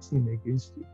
sin 0.00 0.28
against 0.28 0.72
you. 0.76 0.86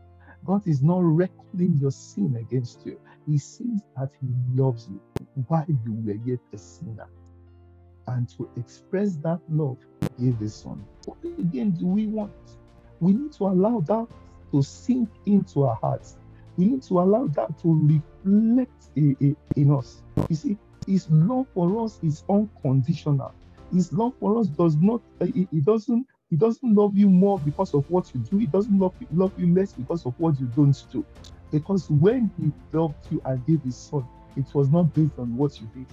God 0.45 0.61
is 0.67 0.81
not 0.83 0.99
reckoning 1.03 1.77
your 1.81 1.91
sin 1.91 2.35
against 2.39 2.85
you. 2.85 2.99
He 3.25 3.37
sees 3.37 3.81
that 3.97 4.09
He 4.21 4.27
loves 4.55 4.87
you 4.89 5.01
while 5.47 5.65
you 5.67 5.93
were 6.05 6.19
yet 6.25 6.39
a 6.53 6.57
sinner. 6.57 7.07
And 8.09 8.27
to 8.37 8.49
express 8.57 9.17
that 9.17 9.39
love, 9.49 9.77
gave 10.19 10.37
His 10.39 10.55
Son. 10.55 10.83
What 11.05 11.17
again 11.23 11.71
do 11.71 11.85
we 11.85 12.07
want? 12.07 12.31
We 12.99 13.13
need 13.13 13.33
to 13.33 13.45
allow 13.45 13.81
that 13.81 14.07
to 14.51 14.63
sink 14.63 15.09
into 15.27 15.63
our 15.63 15.75
hearts. 15.75 16.17
We 16.57 16.65
need 16.65 16.81
to 16.83 16.99
allow 16.99 17.27
that 17.27 17.57
to 17.61 18.01
reflect 18.25 18.89
in 18.95 19.71
us. 19.71 20.01
You 20.27 20.35
see, 20.35 20.57
His 20.87 21.07
love 21.11 21.45
for 21.53 21.85
us 21.85 21.99
is 22.01 22.23
unconditional. 22.29 23.33
His 23.71 23.93
love 23.93 24.13
for 24.19 24.39
us 24.39 24.47
does 24.47 24.75
not, 24.77 25.01
eh, 25.21 25.45
it, 25.51 25.63
doesn't, 25.63 26.07
he 26.31 26.35
doesn't 26.35 26.73
love 26.73 26.97
you 26.97 27.07
more 27.07 27.37
because 27.39 27.75
of 27.75 27.89
what 27.91 28.11
you 28.13 28.21
do. 28.21 28.37
He 28.39 28.47
doesn't 28.47 28.77
love, 28.77 28.93
love 29.13 29.31
you 29.37 29.53
less 29.53 29.73
because 29.73 30.05
of 30.07 30.19
what 30.19 30.39
you 30.39 30.47
don't 30.55 30.83
do. 30.91 31.05
Because 31.51 31.89
when 31.89 32.31
he 32.39 32.51
loved 32.75 32.95
you 33.11 33.21
and 33.25 33.45
gave 33.45 33.61
his 33.61 33.77
son, 33.77 34.07
it 34.35 34.45
was 34.55 34.69
not 34.69 34.93
based 34.95 35.19
on 35.19 35.37
what 35.37 35.59
you 35.61 35.69
did. 35.75 35.85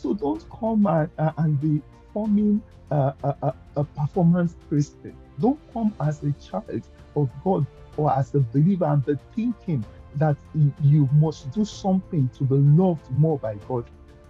So 0.00 0.14
don't 0.14 0.42
come 0.50 0.86
and, 0.86 1.10
uh, 1.18 1.32
and 1.36 1.60
be 1.60 1.82
forming 2.14 2.62
a, 2.90 3.12
a, 3.22 3.54
a 3.76 3.84
performance 3.84 4.56
Christian. 4.68 5.14
Don't 5.38 5.60
come 5.74 5.94
as 6.00 6.22
a 6.22 6.32
child 6.32 6.82
of 7.16 7.28
God 7.44 7.66
or 7.98 8.10
as 8.12 8.34
a 8.34 8.40
believer 8.40 8.86
and 8.86 9.04
be 9.04 9.14
thinking 9.34 9.84
that 10.16 10.36
you 10.82 11.06
must 11.12 11.50
do 11.52 11.66
something 11.66 12.30
to 12.38 12.44
be 12.44 12.54
loved 12.54 13.10
more 13.18 13.38
by 13.38 13.56
God 13.68 13.84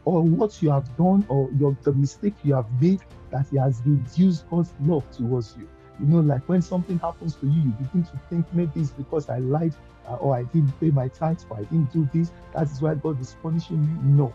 or 0.05 0.23
what 0.23 0.61
you 0.61 0.71
have 0.71 0.97
done 0.97 1.25
or 1.29 1.49
your 1.59 1.77
the 1.83 1.93
mistake 1.93 2.35
you 2.43 2.55
have 2.55 2.67
made 2.83 3.01
that 3.31 3.47
he 3.51 3.57
has 3.57 3.81
reduced 3.87 4.51
God's 4.51 4.73
love 4.83 5.09
towards 5.13 5.55
you. 5.57 5.69
You 6.01 6.07
know, 6.07 6.21
like 6.21 6.49
when 6.49 6.63
something 6.63 6.99
happens 6.99 7.37
to 7.37 7.47
you, 7.47 7.63
you 7.63 7.71
begin 7.79 8.05
to 8.05 8.21
think 8.29 8.47
maybe 8.53 8.81
it's 8.81 8.91
because 8.91 9.29
I 9.29 9.39
lied 9.39 9.75
uh, 10.09 10.17
or 10.17 10.35
I 10.35 10.43
didn't 10.45 10.73
pay 10.81 10.91
my 10.91 11.09
tithes 11.09 11.47
or 11.49 11.59
I 11.59 11.63
didn't 11.63 11.93
do 11.93 12.09
this. 12.13 12.33
That 12.55 12.71
is 12.71 12.83
why 12.83 12.95
God 12.97 13.21
is 13.21 13.37
punishing 13.41 13.81
me. 13.81 14.17
No, 14.17 14.33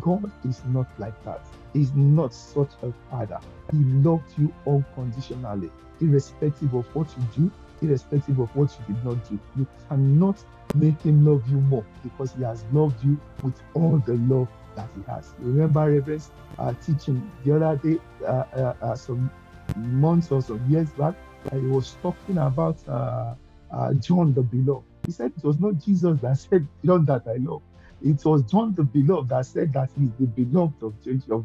God 0.00 0.30
is 0.48 0.62
not 0.66 0.86
like 0.98 1.22
that. 1.24 1.46
He's 1.72 1.92
not 1.94 2.32
such 2.34 2.70
a 2.82 2.92
father. 3.10 3.40
He 3.72 3.78
loved 3.78 4.32
you 4.38 4.52
unconditionally, 4.66 5.70
irrespective 6.00 6.74
of 6.74 6.86
what 6.94 7.08
you 7.16 7.24
do, 7.34 7.52
irrespective 7.86 8.38
of 8.38 8.54
what 8.56 8.70
you 8.78 8.94
did 8.94 9.04
not 9.04 9.28
do. 9.28 9.38
You 9.56 9.66
cannot 9.88 10.42
make 10.74 11.00
him 11.02 11.24
love 11.24 11.48
you 11.48 11.58
more 11.58 11.84
because 12.02 12.32
he 12.34 12.42
has 12.42 12.64
loved 12.72 13.02
you 13.04 13.20
with 13.42 13.60
all 13.74 13.98
the 14.06 14.14
love 14.14 14.48
that 14.76 14.88
he 14.96 15.02
has. 15.10 15.34
Remember 15.38 15.90
Reverend's 15.90 16.30
uh, 16.58 16.74
teaching 16.84 17.30
the 17.44 17.56
other 17.56 17.76
day, 17.76 17.98
uh, 18.24 18.44
uh, 18.54 18.74
uh, 18.82 18.94
some 18.94 19.30
months 19.76 20.30
or 20.30 20.42
some 20.42 20.64
years 20.70 20.90
back, 20.90 21.14
he 21.52 21.58
was 21.66 21.96
talking 22.02 22.38
about 22.38 22.76
uh, 22.88 23.34
uh, 23.70 23.94
John 23.94 24.34
the 24.34 24.42
Beloved. 24.42 24.84
He 25.06 25.12
said 25.12 25.32
it 25.36 25.44
was 25.44 25.60
not 25.60 25.78
Jesus 25.78 26.18
that 26.20 26.38
said, 26.38 26.66
John 26.84 27.04
that 27.06 27.22
I 27.26 27.36
love. 27.36 27.62
It 28.02 28.24
was 28.24 28.42
John 28.42 28.74
the 28.74 28.84
Beloved 28.84 29.30
that 29.30 29.46
said 29.46 29.72
that 29.72 29.90
he's 29.98 30.10
the 30.20 30.26
beloved 30.26 30.82
of, 30.82 30.94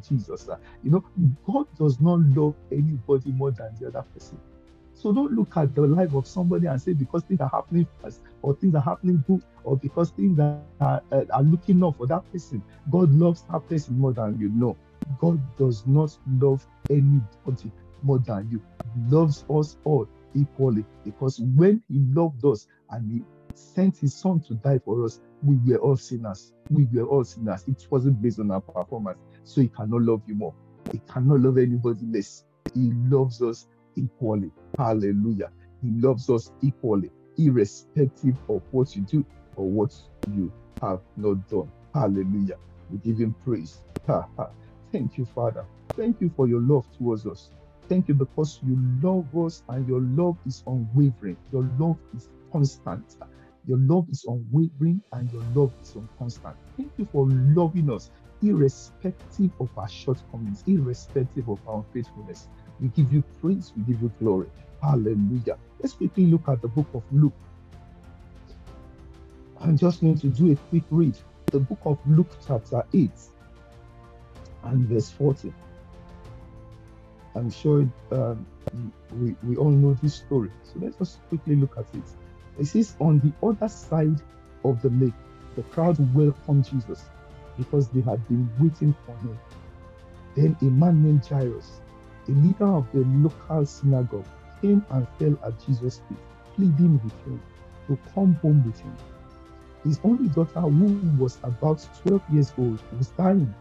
Jesus. 0.03 0.49
Uh, 0.49 0.57
you 0.83 0.91
know, 0.91 1.03
God 1.45 1.67
does 1.77 1.99
not 2.01 2.19
love 2.19 2.55
anybody 2.71 3.31
more 3.31 3.51
than 3.51 3.75
the 3.79 3.87
other 3.87 4.05
person. 4.13 4.39
So 4.93 5.11
don't 5.11 5.31
look 5.31 5.57
at 5.57 5.73
the 5.73 5.81
life 5.81 6.13
of 6.13 6.27
somebody 6.27 6.67
and 6.67 6.79
say 6.79 6.93
because 6.93 7.23
things 7.23 7.41
are 7.41 7.49
happening 7.49 7.87
fast 8.01 8.21
or 8.41 8.55
things 8.55 8.75
are 8.75 8.81
happening 8.81 9.23
good 9.27 9.41
or 9.63 9.77
because 9.77 10.11
things 10.11 10.39
are, 10.39 10.61
are, 10.79 11.01
are 11.11 11.43
looking 11.43 11.83
up 11.83 11.97
for 11.97 12.05
that 12.07 12.29
person. 12.31 12.61
God 12.91 13.11
loves 13.11 13.43
that 13.51 13.67
person 13.67 13.97
more 13.97 14.13
than 14.13 14.37
you 14.39 14.49
know. 14.49 14.77
God 15.19 15.41
does 15.57 15.87
not 15.87 16.15
love 16.39 16.65
anybody 16.89 17.71
more 18.03 18.19
than 18.19 18.47
you. 18.51 18.61
He 18.93 19.15
loves 19.15 19.43
us 19.49 19.77
all 19.85 20.07
equally 20.35 20.85
because 21.03 21.39
when 21.39 21.81
He 21.89 21.99
loved 22.13 22.45
us 22.45 22.67
and 22.91 23.11
He 23.11 23.23
sent 23.55 23.97
His 23.97 24.13
Son 24.13 24.39
to 24.41 24.53
die 24.55 24.79
for 24.79 25.03
us, 25.03 25.19
we 25.43 25.57
were 25.65 25.77
all 25.79 25.97
sinners. 25.97 26.53
We 26.69 26.85
were 26.93 27.05
all 27.07 27.23
sinners. 27.23 27.63
It 27.67 27.85
wasn't 27.89 28.21
based 28.21 28.39
on 28.39 28.51
our 28.51 28.61
performance. 28.61 29.19
So 29.43 29.61
He 29.61 29.67
cannot 29.67 30.01
love 30.01 30.21
you 30.27 30.35
more. 30.35 30.53
He 30.91 31.01
cannot 31.11 31.39
love 31.41 31.57
anybody 31.57 32.05
less. 32.05 32.45
He 32.73 32.91
loves 33.09 33.41
us 33.41 33.67
equally. 33.95 34.51
Hallelujah. 34.77 35.51
He 35.81 35.91
loves 35.91 36.29
us 36.29 36.51
equally, 36.61 37.11
irrespective 37.37 38.35
of 38.49 38.61
what 38.71 38.95
you 38.95 39.01
do 39.03 39.25
or 39.55 39.69
what 39.69 39.93
you 40.33 40.51
have 40.81 41.01
not 41.17 41.47
done. 41.49 41.71
Hallelujah. 41.93 42.57
We 42.89 42.97
give 42.99 43.17
him 43.19 43.35
praise. 43.43 43.79
Thank 44.91 45.17
you, 45.17 45.25
Father. 45.25 45.65
Thank 45.95 46.21
you 46.21 46.31
for 46.35 46.47
your 46.47 46.61
love 46.61 46.85
towards 46.97 47.25
us. 47.25 47.51
Thank 47.89 48.07
you 48.07 48.13
because 48.13 48.59
you 48.65 48.77
love 49.01 49.25
us 49.37 49.63
and 49.69 49.87
your 49.87 50.01
love 50.01 50.37
is 50.45 50.63
unwavering. 50.67 51.37
Your 51.51 51.69
love 51.79 51.97
is 52.15 52.29
constant. 52.51 53.17
Your 53.65 53.77
love 53.77 54.07
is 54.09 54.25
unwavering 54.27 55.01
and 55.13 55.31
your 55.31 55.43
love 55.55 55.73
is 55.81 55.95
unconstant. 55.95 56.55
Thank 56.77 56.91
you 56.97 57.07
for 57.11 57.27
loving 57.27 57.91
us 57.91 58.09
irrespective 58.43 59.51
of 59.59 59.69
our 59.77 59.87
shortcomings, 59.89 60.63
irrespective 60.67 61.47
of 61.49 61.59
our 61.67 61.83
faithfulness. 61.93 62.47
We 62.79 62.87
give 62.89 63.11
you 63.13 63.23
praise, 63.41 63.71
we 63.75 63.83
give 63.83 64.01
you 64.01 64.11
glory. 64.19 64.47
Hallelujah. 64.81 65.57
Let's 65.79 65.93
quickly 65.93 66.25
look 66.25 66.47
at 66.47 66.61
the 66.61 66.67
book 66.67 66.87
of 66.93 67.03
Luke. 67.11 67.33
I'm 69.59 69.77
just 69.77 70.01
going 70.01 70.17
to 70.19 70.27
do 70.27 70.51
a 70.51 70.55
quick 70.69 70.83
read. 70.89 71.15
The 71.47 71.59
book 71.59 71.79
of 71.85 71.99
Luke, 72.07 72.35
chapter 72.45 72.83
8 72.93 73.11
and 74.63 74.87
verse 74.87 75.11
40. 75.11 75.53
I'm 77.35 77.51
sure 77.51 77.87
um, 78.11 78.45
we, 79.13 79.35
we 79.43 79.55
all 79.55 79.69
know 79.69 79.93
this 80.01 80.15
story. 80.15 80.51
So 80.63 80.73
let's 80.81 80.97
just 80.97 81.19
quickly 81.29 81.55
look 81.55 81.77
at 81.77 81.85
it. 81.93 82.03
It 82.61 82.67
says, 82.67 82.93
On 83.01 83.17
the 83.17 83.33
other 83.41 83.67
side 83.67 84.21
of 84.63 84.83
the 84.83 84.91
lake, 84.91 85.15
the 85.55 85.63
crowd 85.63 85.97
welcomed 86.13 86.69
Jesus 86.69 87.05
because 87.57 87.87
they 87.87 88.01
had 88.01 88.25
been 88.27 88.47
waiting 88.59 88.95
for 89.03 89.15
him. 89.15 89.39
Then 90.35 90.55
a 90.61 90.65
man 90.65 91.01
named 91.01 91.25
Jairus, 91.25 91.81
a 92.27 92.31
leader 92.31 92.67
of 92.67 92.85
the 92.93 92.99
local 92.99 93.65
synagogue, 93.65 94.27
came 94.61 94.85
and 94.91 95.07
fell 95.17 95.39
at 95.43 95.59
Jesus' 95.65 96.01
feet, 96.07 96.19
pleading 96.55 97.01
with 97.03 97.13
him 97.25 97.41
to 97.87 97.97
come 98.13 98.35
home 98.35 98.63
with 98.63 98.79
him. 98.79 98.95
His 99.83 99.99
only 100.03 100.29
daughter, 100.29 100.61
who 100.61 101.01
was 101.17 101.39
about 101.41 101.83
12 102.05 102.21
years 102.31 102.53
old, 102.59 102.79
was 102.95 103.07
dying, 103.17 103.51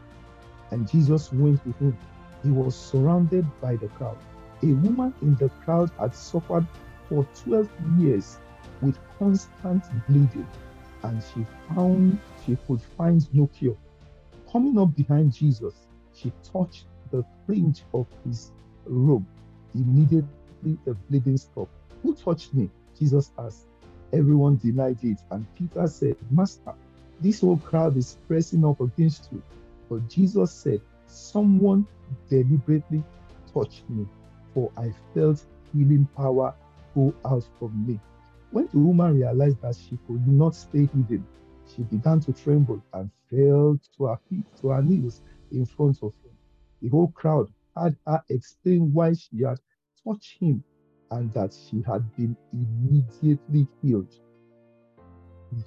and 0.72 0.86
Jesus 0.86 1.32
went 1.32 1.64
with 1.64 1.78
him. 1.78 1.96
He 2.42 2.50
was 2.50 2.76
surrounded 2.76 3.46
by 3.62 3.76
the 3.76 3.88
crowd. 3.88 4.18
A 4.62 4.66
woman 4.66 5.14
in 5.22 5.36
the 5.36 5.48
crowd 5.64 5.90
had 5.98 6.14
suffered 6.14 6.66
for 7.08 7.26
12 7.44 7.66
years 7.96 8.36
with 8.82 8.98
constant 9.18 9.84
bleeding, 10.08 10.46
and 11.02 11.22
she 11.22 11.44
found 11.68 12.18
she 12.44 12.56
could 12.66 12.80
find 12.96 13.26
no 13.34 13.46
cure. 13.48 13.76
Coming 14.50 14.78
up 14.78 14.94
behind 14.96 15.32
Jesus, 15.32 15.74
she 16.14 16.32
touched 16.52 16.86
the 17.10 17.24
fringe 17.46 17.82
of 17.94 18.06
his 18.24 18.52
robe. 18.84 19.24
Immediately 19.74 20.78
the 20.84 20.94
bleeding 21.08 21.36
stopped. 21.36 21.72
Who 22.02 22.14
touched 22.14 22.54
me? 22.54 22.70
Jesus 22.98 23.32
asked. 23.38 23.66
Everyone 24.12 24.56
denied 24.56 24.98
it, 25.02 25.18
and 25.30 25.46
Peter 25.54 25.86
said, 25.86 26.16
Master, 26.30 26.74
this 27.20 27.40
whole 27.40 27.58
crowd 27.58 27.96
is 27.96 28.18
pressing 28.26 28.64
up 28.64 28.80
against 28.80 29.28
you. 29.30 29.42
But 29.88 30.08
Jesus 30.08 30.52
said, 30.52 30.80
Someone 31.06 31.86
deliberately 32.28 33.02
touched 33.52 33.88
me, 33.88 34.06
for 34.54 34.70
I 34.76 34.92
felt 35.14 35.44
healing 35.72 36.08
power 36.16 36.54
go 36.94 37.14
out 37.24 37.44
from 37.58 37.86
me. 37.86 37.98
When 38.52 38.66
the 38.72 38.78
woman 38.80 39.14
realized 39.14 39.60
that 39.62 39.76
she 39.76 39.96
could 40.06 40.26
not 40.26 40.56
stay 40.56 40.86
hidden, 40.86 41.24
she 41.66 41.82
began 41.82 42.18
to 42.20 42.32
tremble 42.32 42.82
and 42.92 43.10
fell 43.30 43.78
to 43.96 44.04
her 44.06 44.18
feet, 44.28 44.44
to 44.60 44.70
her 44.70 44.82
knees 44.82 45.22
in 45.52 45.64
front 45.64 45.98
of 46.02 46.12
him. 46.24 46.36
The 46.82 46.88
whole 46.88 47.12
crowd 47.12 47.52
had 47.76 47.96
her 48.06 48.22
explain 48.28 48.92
why 48.92 49.12
she 49.12 49.42
had 49.42 49.60
touched 50.04 50.38
him 50.40 50.64
and 51.12 51.32
that 51.32 51.54
she 51.54 51.82
had 51.82 52.04
been 52.16 52.36
immediately 52.52 53.68
healed. 53.80 54.12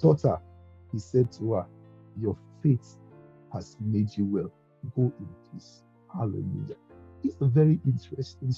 Daughter, 0.00 0.38
he 0.92 0.98
said 0.98 1.32
to 1.32 1.54
her, 1.54 1.66
Your 2.20 2.36
faith 2.62 2.96
has 3.52 3.76
made 3.80 4.14
you 4.16 4.26
well. 4.26 4.50
Go 4.94 5.12
in 5.18 5.28
peace. 5.50 5.82
Hallelujah. 6.12 6.76
It's 7.22 7.40
a 7.40 7.46
very 7.46 7.80
interesting 7.86 8.52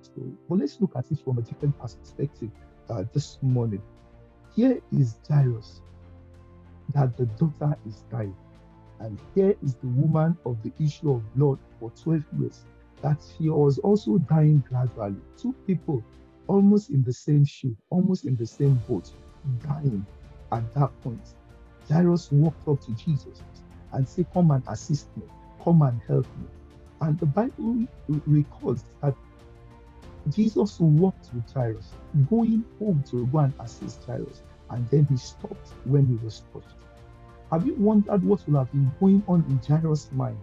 story. 0.00 0.32
But 0.48 0.58
let's 0.58 0.80
look 0.80 0.92
at 0.96 1.10
it 1.10 1.18
from 1.22 1.38
a 1.38 1.42
different 1.42 1.78
perspective 1.78 2.50
uh, 2.90 3.04
this 3.12 3.38
morning. 3.42 3.82
Here 4.54 4.80
is 4.92 5.16
Jairus, 5.28 5.80
that 6.94 7.16
the 7.16 7.26
daughter 7.26 7.76
is 7.86 8.02
dying. 8.10 8.36
And 9.00 9.18
here 9.34 9.54
is 9.62 9.74
the 9.74 9.88
woman 9.88 10.36
of 10.46 10.56
the 10.62 10.72
issue 10.82 11.12
of 11.12 11.34
blood 11.34 11.58
for 11.78 11.90
12 12.02 12.22
years, 12.40 12.64
that 13.02 13.18
she 13.36 13.50
was 13.50 13.78
also 13.78 14.18
dying 14.18 14.64
gradually. 14.68 15.20
Two 15.36 15.54
people 15.66 16.02
almost 16.48 16.90
in 16.90 17.02
the 17.02 17.12
same 17.12 17.44
shoe, 17.44 17.76
almost 17.90 18.24
in 18.24 18.36
the 18.36 18.46
same 18.46 18.74
boat, 18.88 19.10
dying 19.66 20.04
at 20.52 20.74
that 20.74 20.90
point. 21.02 21.34
Jairus 21.88 22.32
walked 22.32 22.66
up 22.68 22.80
to 22.82 22.92
Jesus 22.92 23.42
and 23.92 24.08
said, 24.08 24.26
Come 24.32 24.50
and 24.50 24.62
assist 24.68 25.14
me, 25.16 25.24
come 25.62 25.82
and 25.82 26.00
help 26.06 26.26
me. 26.38 26.46
And 27.00 27.18
the 27.18 27.26
Bible 27.26 27.86
records 28.26 28.84
that 29.02 29.14
Jesus 30.30 30.80
walked 30.80 31.30
with 31.32 31.52
Jairus, 31.52 31.92
going 32.28 32.64
home 32.78 33.04
to 33.10 33.26
go 33.28 33.38
and 33.38 33.54
assist 33.60 34.04
Jairus, 34.04 34.42
and 34.70 34.88
then 34.90 35.06
he 35.08 35.16
stopped 35.16 35.74
when 35.84 36.06
he 36.06 36.24
was 36.24 36.42
touched. 36.52 36.74
Have 37.52 37.66
you 37.66 37.74
wondered 37.74 38.24
what 38.24 38.46
will 38.48 38.58
have 38.58 38.72
been 38.72 38.90
going 38.98 39.22
on 39.28 39.44
in 39.48 39.60
Jairus' 39.66 40.10
mind? 40.12 40.40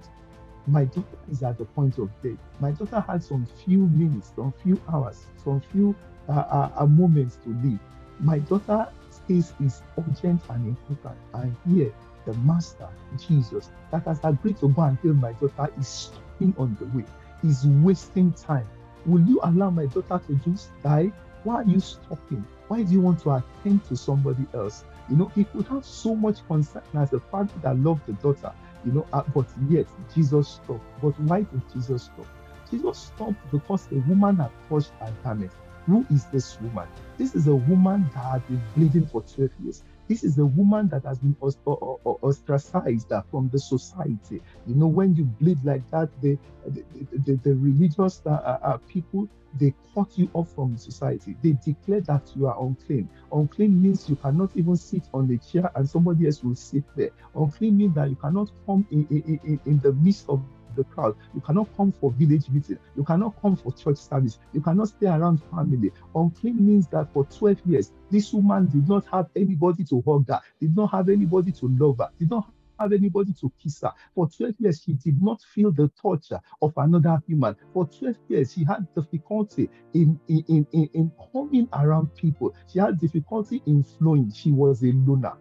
My 0.67 0.85
daughter 0.85 1.17
is 1.29 1.43
at 1.43 1.57
the 1.57 1.65
point 1.65 1.97
of 1.97 2.09
death. 2.21 2.37
My 2.61 2.71
daughter 2.71 3.01
had 3.01 3.21
some 3.21 3.45
few 3.65 3.87
minutes, 3.87 4.31
some 4.35 4.53
few 4.63 4.79
hours, 4.87 5.25
some 5.43 5.59
few 5.59 5.93
uh, 6.29 6.31
uh, 6.31 6.71
uh, 6.77 6.85
moments 6.85 7.37
to 7.43 7.49
live. 7.49 7.79
My 8.19 8.39
daughter's 8.39 8.87
case 9.27 9.53
is 9.61 9.81
urgent 9.97 10.41
and 10.49 10.67
important. 10.67 11.19
And 11.33 11.53
here, 11.67 11.93
the 12.25 12.33
Master, 12.35 12.87
Jesus, 13.27 13.69
that 13.91 14.05
has 14.05 14.21
agreed 14.23 14.57
to 14.59 14.69
go 14.69 14.83
and 14.83 14.97
heal 14.99 15.13
my 15.13 15.33
daughter, 15.33 15.69
is 15.77 15.87
stopping 15.87 16.55
on 16.57 16.77
the 16.79 16.85
way, 16.97 17.03
is 17.43 17.65
wasting 17.67 18.31
time. 18.31 18.67
Will 19.05 19.21
you 19.21 19.39
allow 19.43 19.69
my 19.69 19.85
daughter 19.87 20.21
to 20.27 20.35
just 20.45 20.69
die? 20.81 21.11
Why 21.43 21.55
are 21.55 21.63
you 21.63 21.79
stopping? 21.79 22.45
Why 22.67 22.83
do 22.83 22.91
you 22.91 23.01
want 23.01 23.19
to 23.21 23.31
attend 23.31 23.85
to 23.85 23.97
somebody 23.97 24.45
else? 24.53 24.85
You 25.09 25.17
know, 25.17 25.31
he 25.35 25.43
could 25.43 25.67
have 25.67 25.85
so 25.85 26.15
much 26.15 26.45
concern 26.47 26.83
as 26.95 27.11
a 27.11 27.19
father 27.19 27.51
that 27.61 27.77
loved 27.77 28.05
the 28.05 28.13
daughter, 28.13 28.53
you 28.85 28.93
know, 28.93 29.05
uh, 29.11 29.23
but 29.35 29.45
yet 29.69 29.85
Jesus 30.15 30.47
stopped. 30.47 30.83
But 31.01 31.19
why 31.21 31.41
did 31.41 31.61
Jesus 31.73 32.03
stop? 32.03 32.25
Jesus 32.71 32.97
stopped 32.97 33.51
because 33.51 33.87
a 33.91 33.95
woman 34.07 34.37
had 34.37 34.51
touched 34.69 34.91
her 34.99 35.13
garment. 35.23 35.51
Who 35.85 36.05
is 36.09 36.25
this 36.25 36.59
woman? 36.61 36.87
This 37.17 37.35
is 37.35 37.47
a 37.47 37.55
woman 37.55 38.09
that 38.13 38.23
had 38.23 38.47
been 38.47 38.61
bleeding 38.75 39.05
for 39.05 39.21
12 39.21 39.51
years. 39.63 39.83
This 40.13 40.23
is 40.23 40.37
a 40.37 40.45
woman 40.45 40.89
that 40.89 41.05
has 41.05 41.17
been 41.17 41.35
ostracized 41.41 43.11
from 43.31 43.49
the 43.51 43.57
society. 43.57 44.43
You 44.67 44.75
know, 44.75 44.85
when 44.85 45.15
you 45.15 45.23
bleed 45.23 45.57
like 45.65 45.89
that, 45.89 46.07
the, 46.21 46.37
the, 46.67 46.83
the, 47.25 47.33
the 47.37 47.55
religious 47.55 48.21
uh, 48.23 48.29
uh, 48.29 48.59
uh, 48.61 48.77
people, 48.87 49.27
they 49.59 49.73
cut 49.95 50.15
you 50.15 50.29
off 50.35 50.53
from 50.53 50.77
society. 50.77 51.35
They 51.41 51.57
declare 51.65 52.01
that 52.01 52.31
you 52.35 52.45
are 52.45 52.55
unclean. 52.63 53.09
Unclean 53.31 53.81
means 53.81 54.07
you 54.07 54.15
cannot 54.17 54.51
even 54.55 54.75
sit 54.75 55.01
on 55.15 55.27
the 55.27 55.39
chair 55.39 55.71
and 55.73 55.89
somebody 55.89 56.27
else 56.27 56.43
will 56.43 56.53
sit 56.53 56.83
there. 56.95 57.09
Unclean 57.33 57.75
means 57.75 57.95
that 57.95 58.07
you 58.07 58.15
cannot 58.15 58.51
come 58.67 58.85
in, 58.91 59.07
in, 59.09 59.39
in, 59.43 59.59
in 59.65 59.79
the 59.79 59.93
midst 59.93 60.29
of 60.29 60.43
the 60.75 60.83
crowd. 60.83 61.15
You 61.33 61.41
cannot 61.41 61.75
come 61.75 61.91
for 61.91 62.11
village 62.11 62.49
meeting. 62.49 62.79
You 62.95 63.03
cannot 63.03 63.39
come 63.41 63.55
for 63.55 63.71
church 63.73 63.97
service. 63.97 64.39
You 64.53 64.61
cannot 64.61 64.89
stay 64.89 65.07
around 65.07 65.41
family. 65.51 65.91
Unclean 66.15 66.65
means 66.65 66.87
that 66.87 67.11
for 67.13 67.25
12 67.25 67.61
years, 67.65 67.91
this 68.09 68.33
woman 68.33 68.67
did 68.67 68.87
not 68.87 69.05
have 69.11 69.29
anybody 69.35 69.83
to 69.85 70.01
hug 70.05 70.27
her, 70.27 70.41
did 70.59 70.75
not 70.75 70.91
have 70.91 71.09
anybody 71.09 71.51
to 71.51 71.67
love 71.67 71.97
her, 71.99 72.09
did 72.19 72.29
not 72.29 72.49
have 72.79 72.93
anybody 72.93 73.33
to 73.33 73.51
kiss 73.61 73.81
her. 73.81 73.91
For 74.15 74.29
12 74.29 74.55
years, 74.59 74.81
she 74.83 74.93
did 74.93 75.21
not 75.21 75.41
feel 75.41 75.71
the 75.71 75.89
touch 76.01 76.31
of 76.61 76.73
another 76.77 77.21
human. 77.27 77.55
For 77.73 77.87
12 77.87 78.15
years, 78.29 78.53
she 78.53 78.63
had 78.63 78.87
difficulty 78.95 79.69
in, 79.93 80.19
in, 80.27 80.67
in, 80.71 80.89
in 80.93 81.11
coming 81.31 81.67
around 81.73 82.15
people. 82.15 82.55
She 82.71 82.79
had 82.79 82.99
difficulty 82.99 83.61
in 83.65 83.83
flowing. 83.83 84.31
She 84.31 84.51
was 84.51 84.83
a 84.83 84.91
loner. 84.91 85.37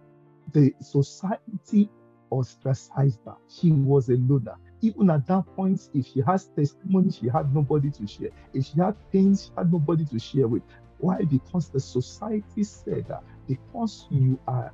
The 0.53 0.73
society 0.81 1.89
ostracized 2.31 3.21
her. 3.27 3.37
She 3.49 3.71
was 3.73 4.09
a 4.09 4.17
loner 4.17 4.57
even 4.83 5.11
at 5.11 5.27
that 5.29 5.45
point, 5.57 5.89
if 5.95 6.07
she 6.09 6.21
has 6.23 6.47
testimony, 6.57 7.11
she 7.13 7.29
had 7.29 7.55
nobody 7.55 7.91
to 7.93 8.07
share. 8.07 8.31
If 8.53 8.67
she 8.67 8.81
had 8.81 8.97
pains, 9.13 9.47
she 9.47 9.51
had 9.57 9.73
nobody 9.73 10.05
to 10.07 10.19
share 10.19 10.49
with. 10.49 10.63
Why? 10.99 11.23
Because 11.23 11.69
the 11.69 11.81
society 11.81 12.65
said 12.65 13.07
that 13.09 13.23
because 13.49 14.07
you 14.11 14.39
are 14.47 14.73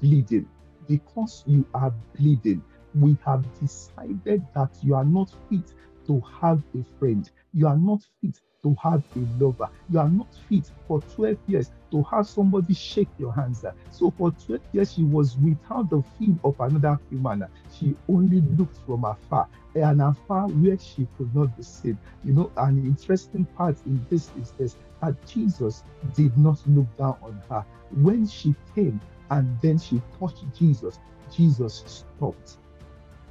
bleeding, 0.00 0.48
because 0.88 1.44
you 1.46 1.66
are 1.74 1.92
bleeding, 2.16 2.62
we 2.94 3.16
have 3.24 3.44
decided 3.60 4.42
that 4.54 4.70
you 4.82 4.94
are 4.94 5.04
not 5.04 5.30
fit 5.48 5.72
to 6.06 6.20
have 6.40 6.62
a 6.74 6.82
friend. 6.98 7.30
You 7.52 7.68
are 7.68 7.76
not 7.76 8.02
fit 8.20 8.40
to 8.62 8.76
have 8.80 9.02
a 9.16 9.42
lover. 9.42 9.68
You 9.90 9.98
are 9.98 10.08
not 10.08 10.28
fit 10.48 10.70
for 10.86 11.00
12 11.14 11.36
years 11.48 11.70
to 11.90 12.02
have 12.04 12.26
somebody 12.26 12.74
shake 12.74 13.08
your 13.18 13.32
hands. 13.32 13.64
So 13.90 14.10
for 14.16 14.32
12 14.46 14.60
years, 14.72 14.92
she 14.92 15.02
was 15.02 15.36
without 15.38 15.90
the 15.90 16.02
feel 16.18 16.36
of 16.44 16.58
another 16.60 16.98
human. 17.10 17.44
She 17.76 17.96
only 18.08 18.40
looked 18.56 18.78
from 18.86 19.04
afar, 19.04 19.48
and 19.74 20.00
afar 20.00 20.48
where 20.48 20.78
she 20.78 21.06
could 21.18 21.34
not 21.34 21.56
be 21.56 21.62
seen. 21.62 21.98
You 22.24 22.32
know, 22.34 22.52
an 22.56 22.78
interesting 22.78 23.44
part 23.56 23.76
in 23.86 24.04
this 24.08 24.30
is 24.40 24.52
this 24.52 24.76
that 25.00 25.14
Jesus 25.26 25.82
did 26.14 26.36
not 26.38 26.58
look 26.68 26.86
down 26.96 27.16
on 27.22 27.40
her. 27.48 27.64
When 27.96 28.26
she 28.26 28.54
came 28.74 29.00
and 29.30 29.58
then 29.60 29.78
she 29.78 30.00
touched 30.18 30.44
Jesus, 30.56 30.98
Jesus 31.34 31.82
stopped. 31.86 32.58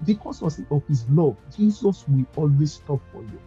Because 0.06 0.42
of 0.42 0.84
his 0.88 1.08
love, 1.10 1.38
Jesus 1.56 2.06
will 2.08 2.26
always 2.36 2.74
stop 2.74 3.00
for 3.12 3.22
you 3.22 3.40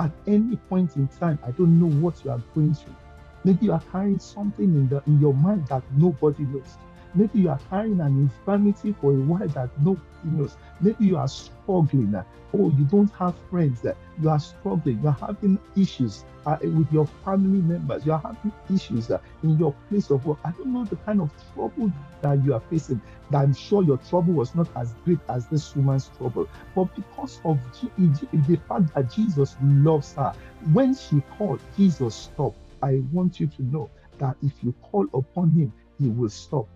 at 0.00 0.10
any 0.26 0.56
point 0.56 0.96
in 0.96 1.08
time, 1.08 1.38
I 1.46 1.50
don't 1.52 1.78
know 1.78 1.90
what 2.00 2.24
you 2.24 2.30
are 2.30 2.42
going 2.54 2.74
through. 2.74 2.96
Maybe 3.44 3.66
you 3.66 3.72
are 3.72 3.82
carrying 3.92 4.18
something 4.18 4.64
in 4.64 4.88
the 4.88 5.02
in 5.06 5.20
your 5.20 5.34
mind 5.34 5.66
that 5.68 5.82
nobody 5.96 6.44
knows. 6.44 6.78
Maybe 7.14 7.40
you 7.40 7.50
are 7.50 7.60
carrying 7.68 8.00
an 8.00 8.30
infirmity 8.30 8.94
for 9.00 9.12
a 9.12 9.16
while 9.16 9.48
that 9.48 9.70
nobody 9.80 10.02
knows. 10.24 10.56
Maybe 10.80 11.06
you 11.06 11.16
are 11.16 11.28
struggling. 11.28 12.14
Oh, 12.52 12.70
you 12.76 12.84
don't 12.84 13.10
have 13.12 13.34
friends. 13.50 13.80
You 14.20 14.28
are 14.28 14.38
struggling. 14.38 15.00
You 15.02 15.08
are 15.08 15.16
having 15.20 15.58
issues 15.76 16.24
uh, 16.46 16.56
with 16.62 16.92
your 16.92 17.06
family 17.24 17.60
members. 17.60 18.06
You 18.06 18.12
are 18.12 18.18
having 18.20 18.52
issues 18.72 19.10
uh, 19.10 19.18
in 19.42 19.58
your 19.58 19.74
place 19.88 20.10
of 20.10 20.24
work. 20.26 20.38
I 20.44 20.50
don't 20.52 20.72
know 20.72 20.84
the 20.84 20.96
kind 20.96 21.20
of 21.20 21.30
trouble 21.54 21.92
that 22.22 22.44
you 22.44 22.54
are 22.54 22.62
facing. 22.70 23.00
I'm 23.32 23.54
sure 23.54 23.82
your 23.82 23.98
trouble 23.98 24.34
was 24.34 24.54
not 24.54 24.68
as 24.76 24.94
great 25.04 25.20
as 25.28 25.46
this 25.46 25.74
woman's 25.76 26.10
trouble. 26.16 26.48
But 26.74 26.94
because 26.96 27.40
of 27.44 27.58
the 27.80 28.60
fact 28.68 28.94
that 28.94 29.10
Jesus 29.10 29.56
loves 29.62 30.14
her, 30.14 30.32
when 30.72 30.94
she 30.94 31.22
called, 31.38 31.60
Jesus 31.76 32.14
stopped. 32.14 32.56
I 32.82 33.02
want 33.12 33.38
you 33.40 33.46
to 33.46 33.62
know 33.62 33.90
that 34.18 34.36
if 34.42 34.52
you 34.62 34.74
call 34.90 35.06
upon 35.12 35.50
him, 35.50 35.72
he 35.98 36.08
will 36.08 36.30
stop. 36.30 36.66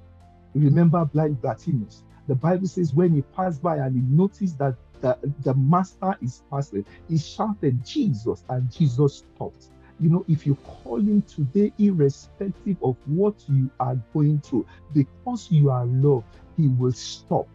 Remember 0.54 1.04
blind 1.04 1.40
Bartimaeus. 1.42 2.02
The 2.28 2.34
Bible 2.34 2.66
says 2.66 2.94
when 2.94 3.14
he 3.14 3.22
passed 3.22 3.62
by 3.62 3.76
and 3.76 3.94
he 3.94 4.02
noticed 4.02 4.58
that 4.58 4.76
the, 5.00 5.18
the 5.42 5.54
master 5.54 6.16
is 6.22 6.42
passing, 6.50 6.84
he 7.08 7.18
shouted, 7.18 7.84
Jesus, 7.84 8.44
and 8.48 8.70
Jesus 8.70 9.24
stopped. 9.34 9.68
You 10.00 10.10
know, 10.10 10.24
if 10.28 10.46
you 10.46 10.56
call 10.56 10.98
him 10.98 11.22
today, 11.22 11.72
irrespective 11.78 12.76
of 12.82 12.96
what 13.06 13.34
you 13.48 13.70
are 13.78 13.96
going 14.12 14.40
through, 14.40 14.66
because 14.92 15.50
you 15.50 15.70
are 15.70 15.86
loved, 15.86 16.26
he 16.56 16.68
will 16.68 16.92
stop. 16.92 17.46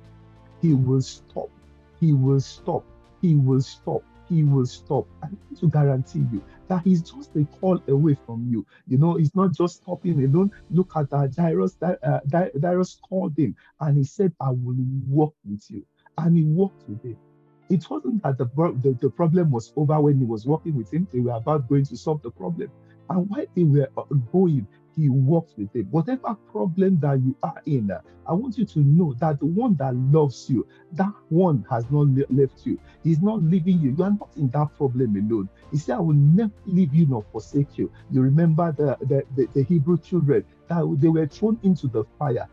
He 0.61 0.73
will 0.73 1.01
stop. 1.01 1.49
He 1.99 2.13
will 2.13 2.39
stop. 2.39 2.83
He 3.21 3.35
will 3.35 3.61
stop 3.61 4.03
he 4.29 4.43
will 4.43 4.65
stop. 4.65 5.05
I 5.23 5.27
want 5.27 5.59
to 5.59 5.67
guarantee 5.69 6.25
you 6.31 6.41
that 6.69 6.83
he's 6.83 7.01
just 7.01 7.35
a 7.35 7.45
call 7.59 7.81
away 7.87 8.15
from 8.25 8.47
you. 8.49 8.65
You 8.87 8.97
know, 8.97 9.15
he's 9.15 9.35
not 9.35 9.53
just 9.53 9.77
stopping 9.77 10.23
alone. 10.23 10.51
Look 10.71 10.91
at 10.95 11.09
that. 11.09 11.35
Jairus, 11.37 11.75
uh, 11.81 12.19
Jairus 12.61 12.99
called 13.07 13.37
him 13.37 13.55
and 13.81 13.97
he 13.97 14.03
said, 14.03 14.33
I 14.39 14.49
will 14.51 14.75
walk 15.07 15.35
with 15.43 15.65
you. 15.69 15.85
And 16.17 16.37
he 16.37 16.43
walked 16.43 16.87
with 16.87 17.03
him. 17.03 17.17
It 17.69 17.87
wasn't 17.89 18.23
that 18.23 18.37
the, 18.37 18.45
the, 18.81 18.97
the 18.99 19.09
problem 19.09 19.51
was 19.51 19.73
over 19.75 19.99
when 20.01 20.17
he 20.17 20.25
was 20.25 20.45
working 20.45 20.75
with 20.75 20.91
him. 20.91 21.07
They 21.11 21.19
were 21.19 21.33
about 21.33 21.67
going 21.67 21.85
to 21.85 21.97
solve 21.97 22.21
the 22.21 22.31
problem. 22.31 22.71
And 23.09 23.29
while 23.29 23.45
they 23.55 23.63
were 23.63 23.89
uh, 23.97 24.03
going, 24.31 24.67
he 24.99 25.09
walks 25.09 25.53
with 25.57 25.75
it. 25.75 25.87
Whatever 25.87 26.35
problem 26.51 26.99
that 26.99 27.19
you 27.21 27.35
are 27.43 27.61
in, 27.65 27.91
I 28.27 28.33
want 28.33 28.57
you 28.57 28.65
to 28.65 28.79
know 28.79 29.13
that 29.19 29.39
the 29.39 29.45
one 29.45 29.75
that 29.75 29.95
loves 29.95 30.49
you, 30.49 30.67
that 30.93 31.13
one 31.29 31.65
has 31.69 31.85
not 31.89 32.07
left 32.29 32.65
you. 32.65 32.79
He's 33.03 33.21
not 33.21 33.41
leaving 33.41 33.79
you. 33.79 33.95
You 33.97 34.03
are 34.03 34.11
not 34.11 34.29
in 34.37 34.49
that 34.49 34.75
problem 34.77 35.15
alone. 35.15 35.49
He 35.71 35.77
said, 35.77 35.95
I 35.97 35.99
will 35.99 36.13
never 36.13 36.51
leave 36.65 36.93
you 36.93 37.07
nor 37.07 37.23
forsake 37.31 37.77
you. 37.77 37.91
You 38.11 38.21
remember 38.21 38.71
the, 38.71 38.97
the, 39.05 39.23
the, 39.35 39.47
the 39.53 39.63
Hebrew 39.63 39.97
children 39.97 40.45
that 40.67 40.97
they 40.99 41.07
were 41.07 41.27
thrown 41.27 41.59
into 41.63 41.87
the 41.87 42.03
fire. 42.17 42.47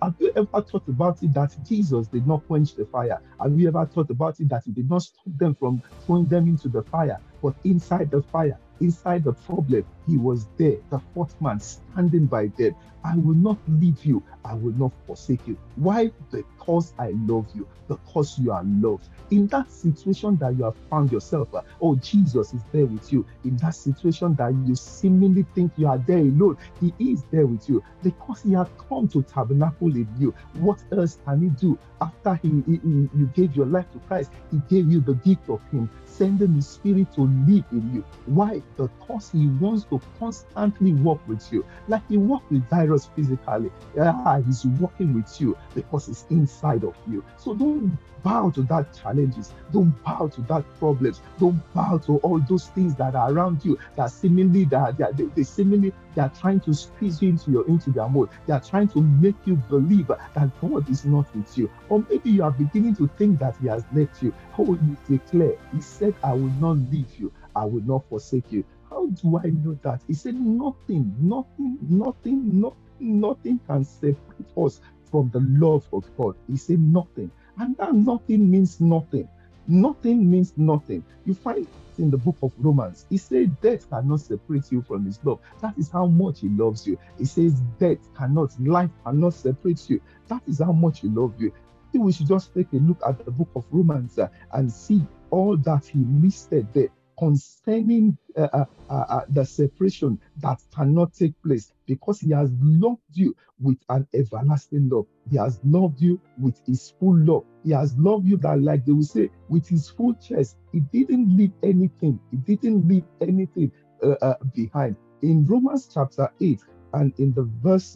Have 0.00 0.14
you 0.20 0.32
ever 0.36 0.62
thought 0.62 0.86
about 0.86 1.22
it 1.22 1.34
that 1.34 1.56
Jesus 1.66 2.06
did 2.06 2.26
not 2.26 2.46
quench 2.46 2.74
the 2.74 2.84
fire? 2.86 3.20
Have 3.40 3.58
you 3.58 3.66
ever 3.68 3.84
thought 3.86 4.10
about 4.10 4.38
it 4.38 4.48
that 4.50 4.62
he 4.64 4.70
did 4.70 4.88
not 4.88 5.02
stop 5.02 5.24
them 5.26 5.54
from 5.56 5.82
throwing 6.06 6.26
them 6.26 6.46
into 6.46 6.68
the 6.68 6.82
fire? 6.82 7.18
But 7.42 7.54
inside 7.64 8.10
the 8.10 8.22
fire, 8.22 8.58
inside 8.80 9.24
the 9.24 9.32
problem, 9.32 9.84
he 10.06 10.16
was 10.16 10.46
there, 10.56 10.76
the 10.90 11.00
fourth 11.14 11.40
man 11.40 11.60
standing 11.60 12.26
by 12.26 12.46
them. 12.58 12.74
I 13.04 13.16
will 13.16 13.34
not 13.34 13.58
leave 13.68 14.04
you, 14.04 14.22
I 14.44 14.54
will 14.54 14.74
not 14.74 14.92
forsake 15.06 15.46
you. 15.48 15.58
Why? 15.74 16.12
Because 16.30 16.92
I 16.98 17.10
love 17.26 17.46
you, 17.52 17.66
because 17.88 18.38
you 18.38 18.52
are 18.52 18.62
loved. 18.64 19.08
In 19.30 19.48
that 19.48 19.72
situation 19.72 20.36
that 20.36 20.56
you 20.56 20.64
have 20.64 20.76
found 20.88 21.10
yourself, 21.10 21.52
uh, 21.54 21.62
oh, 21.80 21.96
Jesus 21.96 22.54
is 22.54 22.60
there 22.70 22.86
with 22.86 23.12
you. 23.12 23.26
In 23.44 23.56
that 23.56 23.74
situation 23.74 24.34
that 24.36 24.54
you 24.66 24.76
seemingly 24.76 25.44
think 25.54 25.72
you 25.76 25.88
are 25.88 25.98
there 25.98 26.18
alone, 26.18 26.58
He 26.80 26.94
is 26.98 27.24
there 27.32 27.46
with 27.46 27.68
you 27.68 27.82
because 28.02 28.42
He 28.42 28.52
has 28.52 28.68
come 28.88 29.08
to 29.08 29.22
tabernacle 29.22 29.88
in 29.88 30.06
you. 30.18 30.32
What 30.54 30.78
else 30.92 31.18
can 31.24 31.40
He 31.40 31.48
do 31.48 31.78
after 32.00 32.34
he, 32.34 32.62
he, 32.66 32.76
he 32.76 33.08
you 33.16 33.30
gave 33.34 33.56
your 33.56 33.66
life 33.66 33.90
to 33.94 33.98
Christ? 34.00 34.30
He 34.50 34.60
gave 34.68 34.90
you 34.92 35.00
the 35.00 35.14
gift 35.14 35.48
of 35.48 35.60
Him, 35.70 35.90
sending 36.12 36.54
His 36.54 36.68
Spirit 36.68 37.12
to 37.14 37.22
live 37.22 37.64
in 37.72 37.94
you. 37.94 38.04
Why? 38.26 38.62
Because 38.76 39.30
He 39.30 39.46
wants 39.46 39.84
to 39.84 40.00
constantly 40.18 40.92
walk 40.94 41.20
with 41.26 41.52
you. 41.52 41.64
Like 41.88 42.02
He 42.08 42.16
walked 42.16 42.50
with 42.50 42.68
Jairus 42.70 43.08
physically. 43.16 43.70
Yeah, 43.96 44.40
He's 44.42 44.64
walking 44.64 45.14
with 45.14 45.40
you 45.40 45.56
because 45.74 46.06
He's 46.06 46.24
inside 46.30 46.84
of 46.84 46.96
you. 47.08 47.24
So 47.38 47.54
don't 47.54 47.96
bow 48.22 48.50
to 48.50 48.62
that 48.62 48.86
challenges. 48.94 49.52
Don't 49.72 49.92
bow 50.04 50.28
to 50.28 50.40
that 50.42 50.64
problems. 50.78 51.20
Don't 51.38 51.60
bow 51.74 51.98
to 52.06 52.18
all 52.18 52.40
those 52.48 52.68
things 52.68 52.94
that 52.96 53.14
are 53.14 53.32
around 53.32 53.64
you 53.64 53.78
that 53.96 54.06
seemingly 54.06 54.64
that 54.66 54.96
they, 54.96 55.06
they, 55.16 55.24
they 55.34 55.42
seemingly 55.42 55.92
they 56.14 56.22
are 56.22 56.32
trying 56.40 56.60
to 56.60 56.74
squeeze 56.74 57.22
you 57.22 57.30
into 57.30 57.50
your 57.50 57.66
into 57.68 57.90
their 57.90 58.08
mold. 58.08 58.30
They 58.46 58.52
are 58.52 58.60
trying 58.60 58.88
to 58.88 59.02
make 59.02 59.36
you 59.44 59.56
believe 59.68 60.08
that 60.08 60.60
God 60.60 60.88
is 60.88 61.04
not 61.04 61.26
with 61.34 61.56
you. 61.56 61.70
Or 61.88 62.04
maybe 62.08 62.30
you 62.30 62.44
are 62.44 62.50
beginning 62.50 62.96
to 62.96 63.08
think 63.18 63.38
that 63.40 63.56
He 63.60 63.68
has 63.68 63.84
left 63.92 64.22
you. 64.22 64.34
How 64.56 64.64
will 64.64 64.78
you 64.78 64.96
declare? 65.08 65.54
He 65.74 65.80
said, 66.02 66.16
I 66.24 66.32
will 66.32 66.50
not 66.58 66.78
leave 66.90 67.14
you, 67.16 67.32
I 67.54 67.64
will 67.64 67.82
not 67.82 68.08
forsake 68.08 68.50
you. 68.50 68.64
How 68.90 69.06
do 69.06 69.38
I 69.38 69.50
know 69.50 69.78
that? 69.84 70.00
He 70.08 70.14
said, 70.14 70.34
Nothing, 70.34 71.14
nothing, 71.20 71.78
nothing, 71.80 72.60
nothing, 72.60 73.20
nothing 73.20 73.60
can 73.68 73.84
separate 73.84 74.50
us 74.56 74.80
from 75.12 75.30
the 75.32 75.40
love 75.40 75.86
of 75.92 76.04
God. 76.16 76.34
He 76.48 76.56
said, 76.56 76.80
Nothing. 76.80 77.30
And 77.58 77.76
that 77.76 77.94
nothing 77.94 78.50
means 78.50 78.80
nothing. 78.80 79.28
Nothing 79.68 80.28
means 80.28 80.52
nothing. 80.56 81.04
You 81.24 81.34
find 81.34 81.68
in 81.98 82.10
the 82.10 82.18
book 82.18 82.38
of 82.42 82.52
Romans. 82.58 83.06
He 83.08 83.16
said, 83.16 83.60
Death 83.60 83.88
cannot 83.88 84.22
separate 84.22 84.72
you 84.72 84.82
from 84.82 85.04
his 85.04 85.20
love. 85.22 85.38
That 85.60 85.78
is 85.78 85.88
how 85.88 86.06
much 86.06 86.40
he 86.40 86.48
loves 86.48 86.84
you. 86.84 86.98
He 87.16 87.26
says, 87.26 87.60
Death 87.78 88.12
cannot, 88.16 88.58
life 88.60 88.90
cannot 89.06 89.34
separate 89.34 89.88
you. 89.88 90.00
That 90.26 90.42
is 90.48 90.58
how 90.58 90.72
much 90.72 91.00
he 91.00 91.08
loves 91.08 91.40
you. 91.40 91.52
I 91.52 91.92
think 91.92 92.04
we 92.04 92.12
should 92.12 92.26
just 92.26 92.52
take 92.54 92.72
a 92.72 92.76
look 92.76 93.00
at 93.06 93.24
the 93.24 93.30
book 93.30 93.50
of 93.54 93.64
Romans 93.70 94.18
uh, 94.18 94.28
and 94.52 94.72
see 94.72 95.06
all 95.32 95.56
that 95.56 95.84
he 95.86 96.04
listed 96.22 96.68
there 96.72 96.88
concerning 97.18 98.16
uh, 98.36 98.48
uh, 98.52 98.64
uh, 98.90 99.04
uh, 99.08 99.20
the 99.30 99.44
separation 99.44 100.20
that 100.38 100.58
cannot 100.74 101.12
take 101.14 101.34
place 101.42 101.72
because 101.86 102.20
he 102.20 102.30
has 102.30 102.50
loved 102.60 103.00
you 103.12 103.34
with 103.60 103.78
an 103.88 104.06
everlasting 104.14 104.88
love. 104.88 105.06
He 105.30 105.36
has 105.38 105.60
loved 105.64 106.00
you 106.00 106.20
with 106.40 106.60
his 106.66 106.92
full 106.98 107.16
love. 107.18 107.44
He 107.64 107.70
has 107.70 107.96
loved 107.96 108.26
you 108.26 108.36
that, 108.38 108.60
like 108.60 108.84
they 108.84 108.92
will 108.92 109.02
say, 109.02 109.30
with 109.48 109.68
his 109.68 109.88
full 109.88 110.14
chest. 110.14 110.56
He 110.72 110.80
didn't 110.80 111.36
leave 111.36 111.52
anything. 111.62 112.20
He 112.30 112.36
didn't 112.38 112.86
leave 112.86 113.04
anything 113.20 113.72
uh, 114.02 114.16
uh, 114.20 114.34
behind. 114.54 114.96
In 115.22 115.46
Romans 115.46 115.88
chapter 115.92 116.30
8 116.40 116.60
and 116.94 117.14
in 117.18 117.32
the 117.34 117.48
verse 117.62 117.94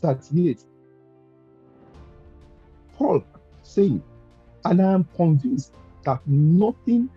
38, 0.00 0.60
Paul 2.94 3.24
saying, 3.62 4.02
and 4.64 4.80
I 4.80 4.92
am 4.92 5.08
convinced 5.16 5.72
that 6.04 6.20
nothing 6.26 7.08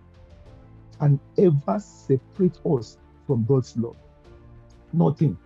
can 0.99 1.19
ever 1.37 1.79
separate 1.79 2.59
us 2.65 2.97
from 3.25 3.45
God's 3.45 3.75
love. 3.77 3.95
Nothing. 4.91 5.37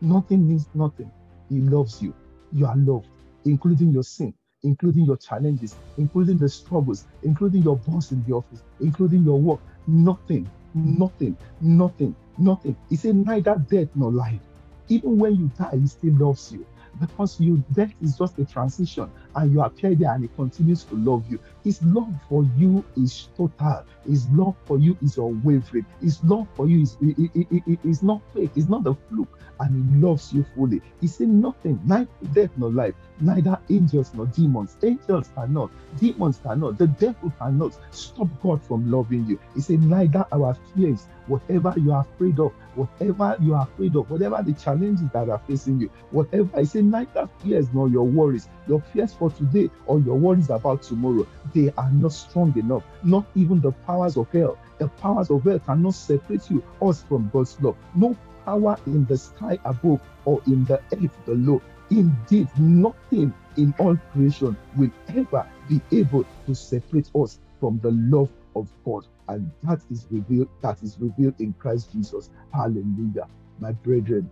Nothing 0.00 0.48
means 0.48 0.68
nothing. 0.74 1.10
He 1.48 1.60
loves 1.60 2.02
you. 2.02 2.14
You 2.52 2.66
are 2.66 2.76
loved, 2.76 3.08
including 3.44 3.90
your 3.90 4.02
sin, 4.02 4.34
including 4.62 5.04
your 5.04 5.16
challenges, 5.16 5.76
including 5.96 6.38
the 6.38 6.48
struggles, 6.48 7.04
including 7.22 7.62
your 7.62 7.76
boss 7.76 8.10
in 8.10 8.24
the 8.24 8.34
office, 8.34 8.62
including 8.80 9.22
your 9.22 9.38
work. 9.38 9.60
Nothing, 9.86 10.48
nothing, 10.74 11.36
nothing, 11.60 12.14
nothing. 12.38 12.76
He 12.88 12.96
said, 12.96 13.16
neither 13.16 13.56
death 13.70 13.88
nor 13.94 14.10
life. 14.10 14.40
Even 14.88 15.18
when 15.18 15.36
you 15.36 15.50
die, 15.58 15.78
he 15.78 15.86
still 15.86 16.14
loves 16.14 16.52
you 16.52 16.66
because 17.00 17.40
you 17.40 17.62
death 17.72 17.92
is 18.02 18.16
just 18.16 18.38
a 18.38 18.44
transition 18.44 19.10
and 19.36 19.52
you 19.52 19.62
appear 19.62 19.94
there 19.94 20.12
and 20.12 20.24
he 20.24 20.28
continues 20.36 20.84
to 20.84 20.94
love 20.96 21.24
you. 21.30 21.38
His 21.64 21.82
love 21.82 22.12
for 22.28 22.44
you 22.56 22.84
is 22.96 23.28
total. 23.36 23.84
His 24.06 24.28
love 24.30 24.56
for 24.64 24.78
you 24.78 24.96
is 25.02 25.16
unwavering. 25.16 25.86
His 26.00 26.22
love 26.24 26.48
for 26.54 26.66
you 26.66 26.82
is, 26.82 28.02
not 28.02 28.20
fake. 28.34 28.50
It's 28.56 28.68
not 28.68 28.86
a 28.86 28.94
fluke. 29.08 29.38
And 29.60 29.94
he 29.94 30.00
loves 30.00 30.32
you 30.32 30.44
fully. 30.56 30.82
He 31.00 31.06
said 31.06 31.28
nothing, 31.28 31.80
neither 31.84 32.08
death 32.32 32.50
nor 32.56 32.70
life, 32.70 32.94
neither 33.20 33.56
angels 33.70 34.10
nor 34.12 34.26
demons. 34.26 34.76
Angels 34.82 35.30
cannot, 35.36 35.70
demons 36.00 36.40
cannot, 36.42 36.78
the 36.78 36.88
devil 36.88 37.32
cannot 37.38 37.78
stop 37.92 38.26
God 38.42 38.60
from 38.64 38.90
loving 38.90 39.24
you. 39.26 39.38
He 39.54 39.60
said, 39.60 39.82
neither 39.82 40.26
our 40.32 40.56
fears, 40.74 41.06
whatever 41.28 41.74
you 41.76 41.92
are 41.92 42.00
afraid 42.00 42.40
of, 42.40 42.52
whatever 42.74 43.36
you 43.40 43.54
are 43.54 43.62
afraid 43.62 43.94
of, 43.94 44.10
whatever 44.10 44.42
the 44.42 44.54
challenges 44.54 45.08
that 45.12 45.28
are 45.28 45.40
facing 45.46 45.80
you, 45.80 45.90
whatever. 46.10 46.48
I 46.56 46.64
say, 46.64 46.82
neither 46.82 47.28
fears 47.40 47.68
nor 47.72 47.88
your 47.88 48.06
worries, 48.06 48.48
your 48.66 48.80
fears 48.92 49.12
for 49.12 49.30
today 49.30 49.70
or 49.86 50.00
your 50.00 50.16
worries 50.16 50.50
about 50.50 50.82
tomorrow, 50.82 51.24
they 51.54 51.72
are 51.76 51.90
not 51.90 52.12
strong 52.12 52.56
enough. 52.58 52.84
Not 53.02 53.26
even 53.34 53.60
the 53.60 53.72
powers 53.72 54.16
of 54.16 54.30
hell. 54.30 54.58
The 54.78 54.88
powers 54.88 55.30
of 55.30 55.44
hell 55.44 55.58
cannot 55.60 55.94
separate 55.94 56.50
you, 56.50 56.62
us 56.80 57.02
from 57.04 57.30
God's 57.32 57.60
love. 57.60 57.76
No 57.94 58.16
power 58.44 58.76
in 58.86 59.04
the 59.06 59.16
sky 59.16 59.58
above 59.64 60.00
or 60.24 60.40
in 60.46 60.64
the 60.64 60.80
earth 60.92 61.24
below. 61.26 61.62
Indeed, 61.90 62.48
nothing 62.58 63.34
in 63.56 63.74
all 63.78 63.96
creation 64.12 64.56
will 64.76 64.90
ever 65.08 65.46
be 65.68 65.80
able 65.92 66.24
to 66.46 66.54
separate 66.54 67.10
us 67.14 67.38
from 67.60 67.78
the 67.80 67.90
love 67.92 68.30
of 68.56 68.68
God. 68.84 69.06
And 69.28 69.50
that 69.62 69.80
is 69.90 70.06
revealed, 70.10 70.48
that 70.62 70.82
is 70.82 70.96
revealed 70.98 71.34
in 71.38 71.52
Christ 71.54 71.92
Jesus. 71.92 72.30
Hallelujah. 72.52 73.28
My 73.60 73.72
brethren, 73.72 74.30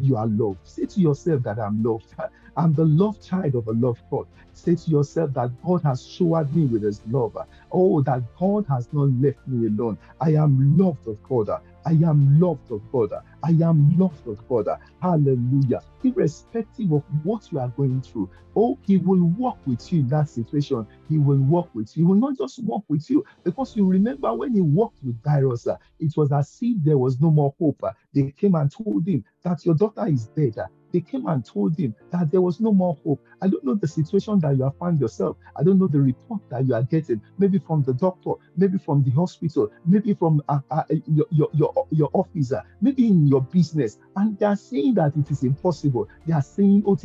you 0.00 0.16
are 0.16 0.26
loved. 0.26 0.58
Say 0.64 0.86
to 0.86 1.00
yourself 1.00 1.42
that 1.42 1.58
I'm 1.58 1.82
loved. 1.82 2.14
I'm 2.56 2.74
the 2.74 2.84
loved 2.84 3.24
child 3.24 3.54
of 3.54 3.66
a 3.68 3.72
loved 3.72 4.02
God. 4.10 4.26
Say 4.52 4.74
to 4.74 4.90
yourself 4.90 5.32
that 5.34 5.50
God 5.64 5.82
has 5.84 6.06
showered 6.06 6.54
me 6.54 6.66
with 6.66 6.82
his 6.82 7.00
love. 7.08 7.36
Oh, 7.70 8.02
that 8.02 8.22
God 8.38 8.66
has 8.68 8.88
not 8.92 9.08
left 9.20 9.38
me 9.46 9.68
alone. 9.68 9.98
I 10.20 10.34
am 10.34 10.76
loved 10.76 11.06
of 11.08 11.22
God. 11.22 11.48
I 11.84 11.92
am 11.92 12.38
loved 12.38 12.70
of 12.70 12.82
God. 12.92 13.12
I 13.42 13.50
am 13.50 13.98
loved 13.98 14.26
of 14.26 14.46
God. 14.48 14.68
Hallelujah. 15.00 15.82
Irrespective 16.04 16.92
of 16.92 17.02
what 17.22 17.50
you 17.50 17.58
are 17.58 17.68
going 17.68 18.02
through, 18.02 18.30
oh, 18.54 18.78
He 18.82 18.98
will 18.98 19.24
walk 19.38 19.58
with 19.66 19.90
you 19.90 20.00
in 20.00 20.08
that 20.08 20.28
situation. 20.28 20.86
He 21.08 21.18
will 21.18 21.38
walk 21.38 21.70
with 21.74 21.96
you. 21.96 22.04
He 22.04 22.06
will 22.06 22.20
not 22.20 22.36
just 22.36 22.62
walk 22.62 22.84
with 22.88 23.08
you 23.08 23.24
because 23.44 23.74
you 23.74 23.86
remember 23.86 24.32
when 24.34 24.52
He 24.52 24.60
walked 24.60 25.02
with 25.02 25.16
Jairus, 25.24 25.66
it 25.98 26.16
was 26.16 26.30
as 26.32 26.58
if 26.60 26.82
there 26.84 26.98
was 26.98 27.20
no 27.20 27.30
more 27.30 27.54
hope. 27.58 27.82
They 28.12 28.30
came 28.32 28.54
and 28.54 28.70
told 28.70 29.06
him 29.06 29.24
that 29.42 29.64
your 29.64 29.74
daughter 29.74 30.06
is 30.06 30.26
dead 30.26 30.56
they 30.92 31.00
came 31.00 31.26
and 31.26 31.44
told 31.44 31.76
him 31.78 31.94
that 32.10 32.30
there 32.30 32.40
was 32.40 32.60
no 32.60 32.72
more 32.72 32.96
hope. 33.04 33.20
I 33.40 33.48
don't 33.48 33.64
know 33.64 33.74
the 33.74 33.88
situation 33.88 34.38
that 34.40 34.56
you 34.56 34.64
have 34.64 34.76
found 34.76 35.00
yourself. 35.00 35.36
I 35.56 35.62
don't 35.62 35.78
know 35.78 35.88
the 35.88 36.00
report 36.00 36.40
that 36.50 36.66
you 36.66 36.74
are 36.74 36.82
getting, 36.82 37.20
maybe 37.38 37.58
from 37.58 37.82
the 37.82 37.94
doctor, 37.94 38.32
maybe 38.56 38.78
from 38.78 39.02
the 39.02 39.10
hospital, 39.10 39.70
maybe 39.86 40.14
from 40.14 40.42
uh, 40.48 40.60
uh, 40.70 40.84
your, 41.06 41.26
your, 41.30 41.48
your, 41.52 41.86
your 41.90 42.10
officer, 42.12 42.62
maybe 42.80 43.08
in 43.08 43.26
your 43.26 43.42
business. 43.42 43.98
And 44.16 44.38
they 44.38 44.46
are 44.46 44.56
saying 44.56 44.94
that 44.94 45.16
it 45.16 45.30
is 45.30 45.42
impossible. 45.42 46.08
They 46.26 46.34
are 46.34 46.42
saying, 46.42 46.84
oh, 46.86 46.96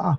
ah, 0.00 0.16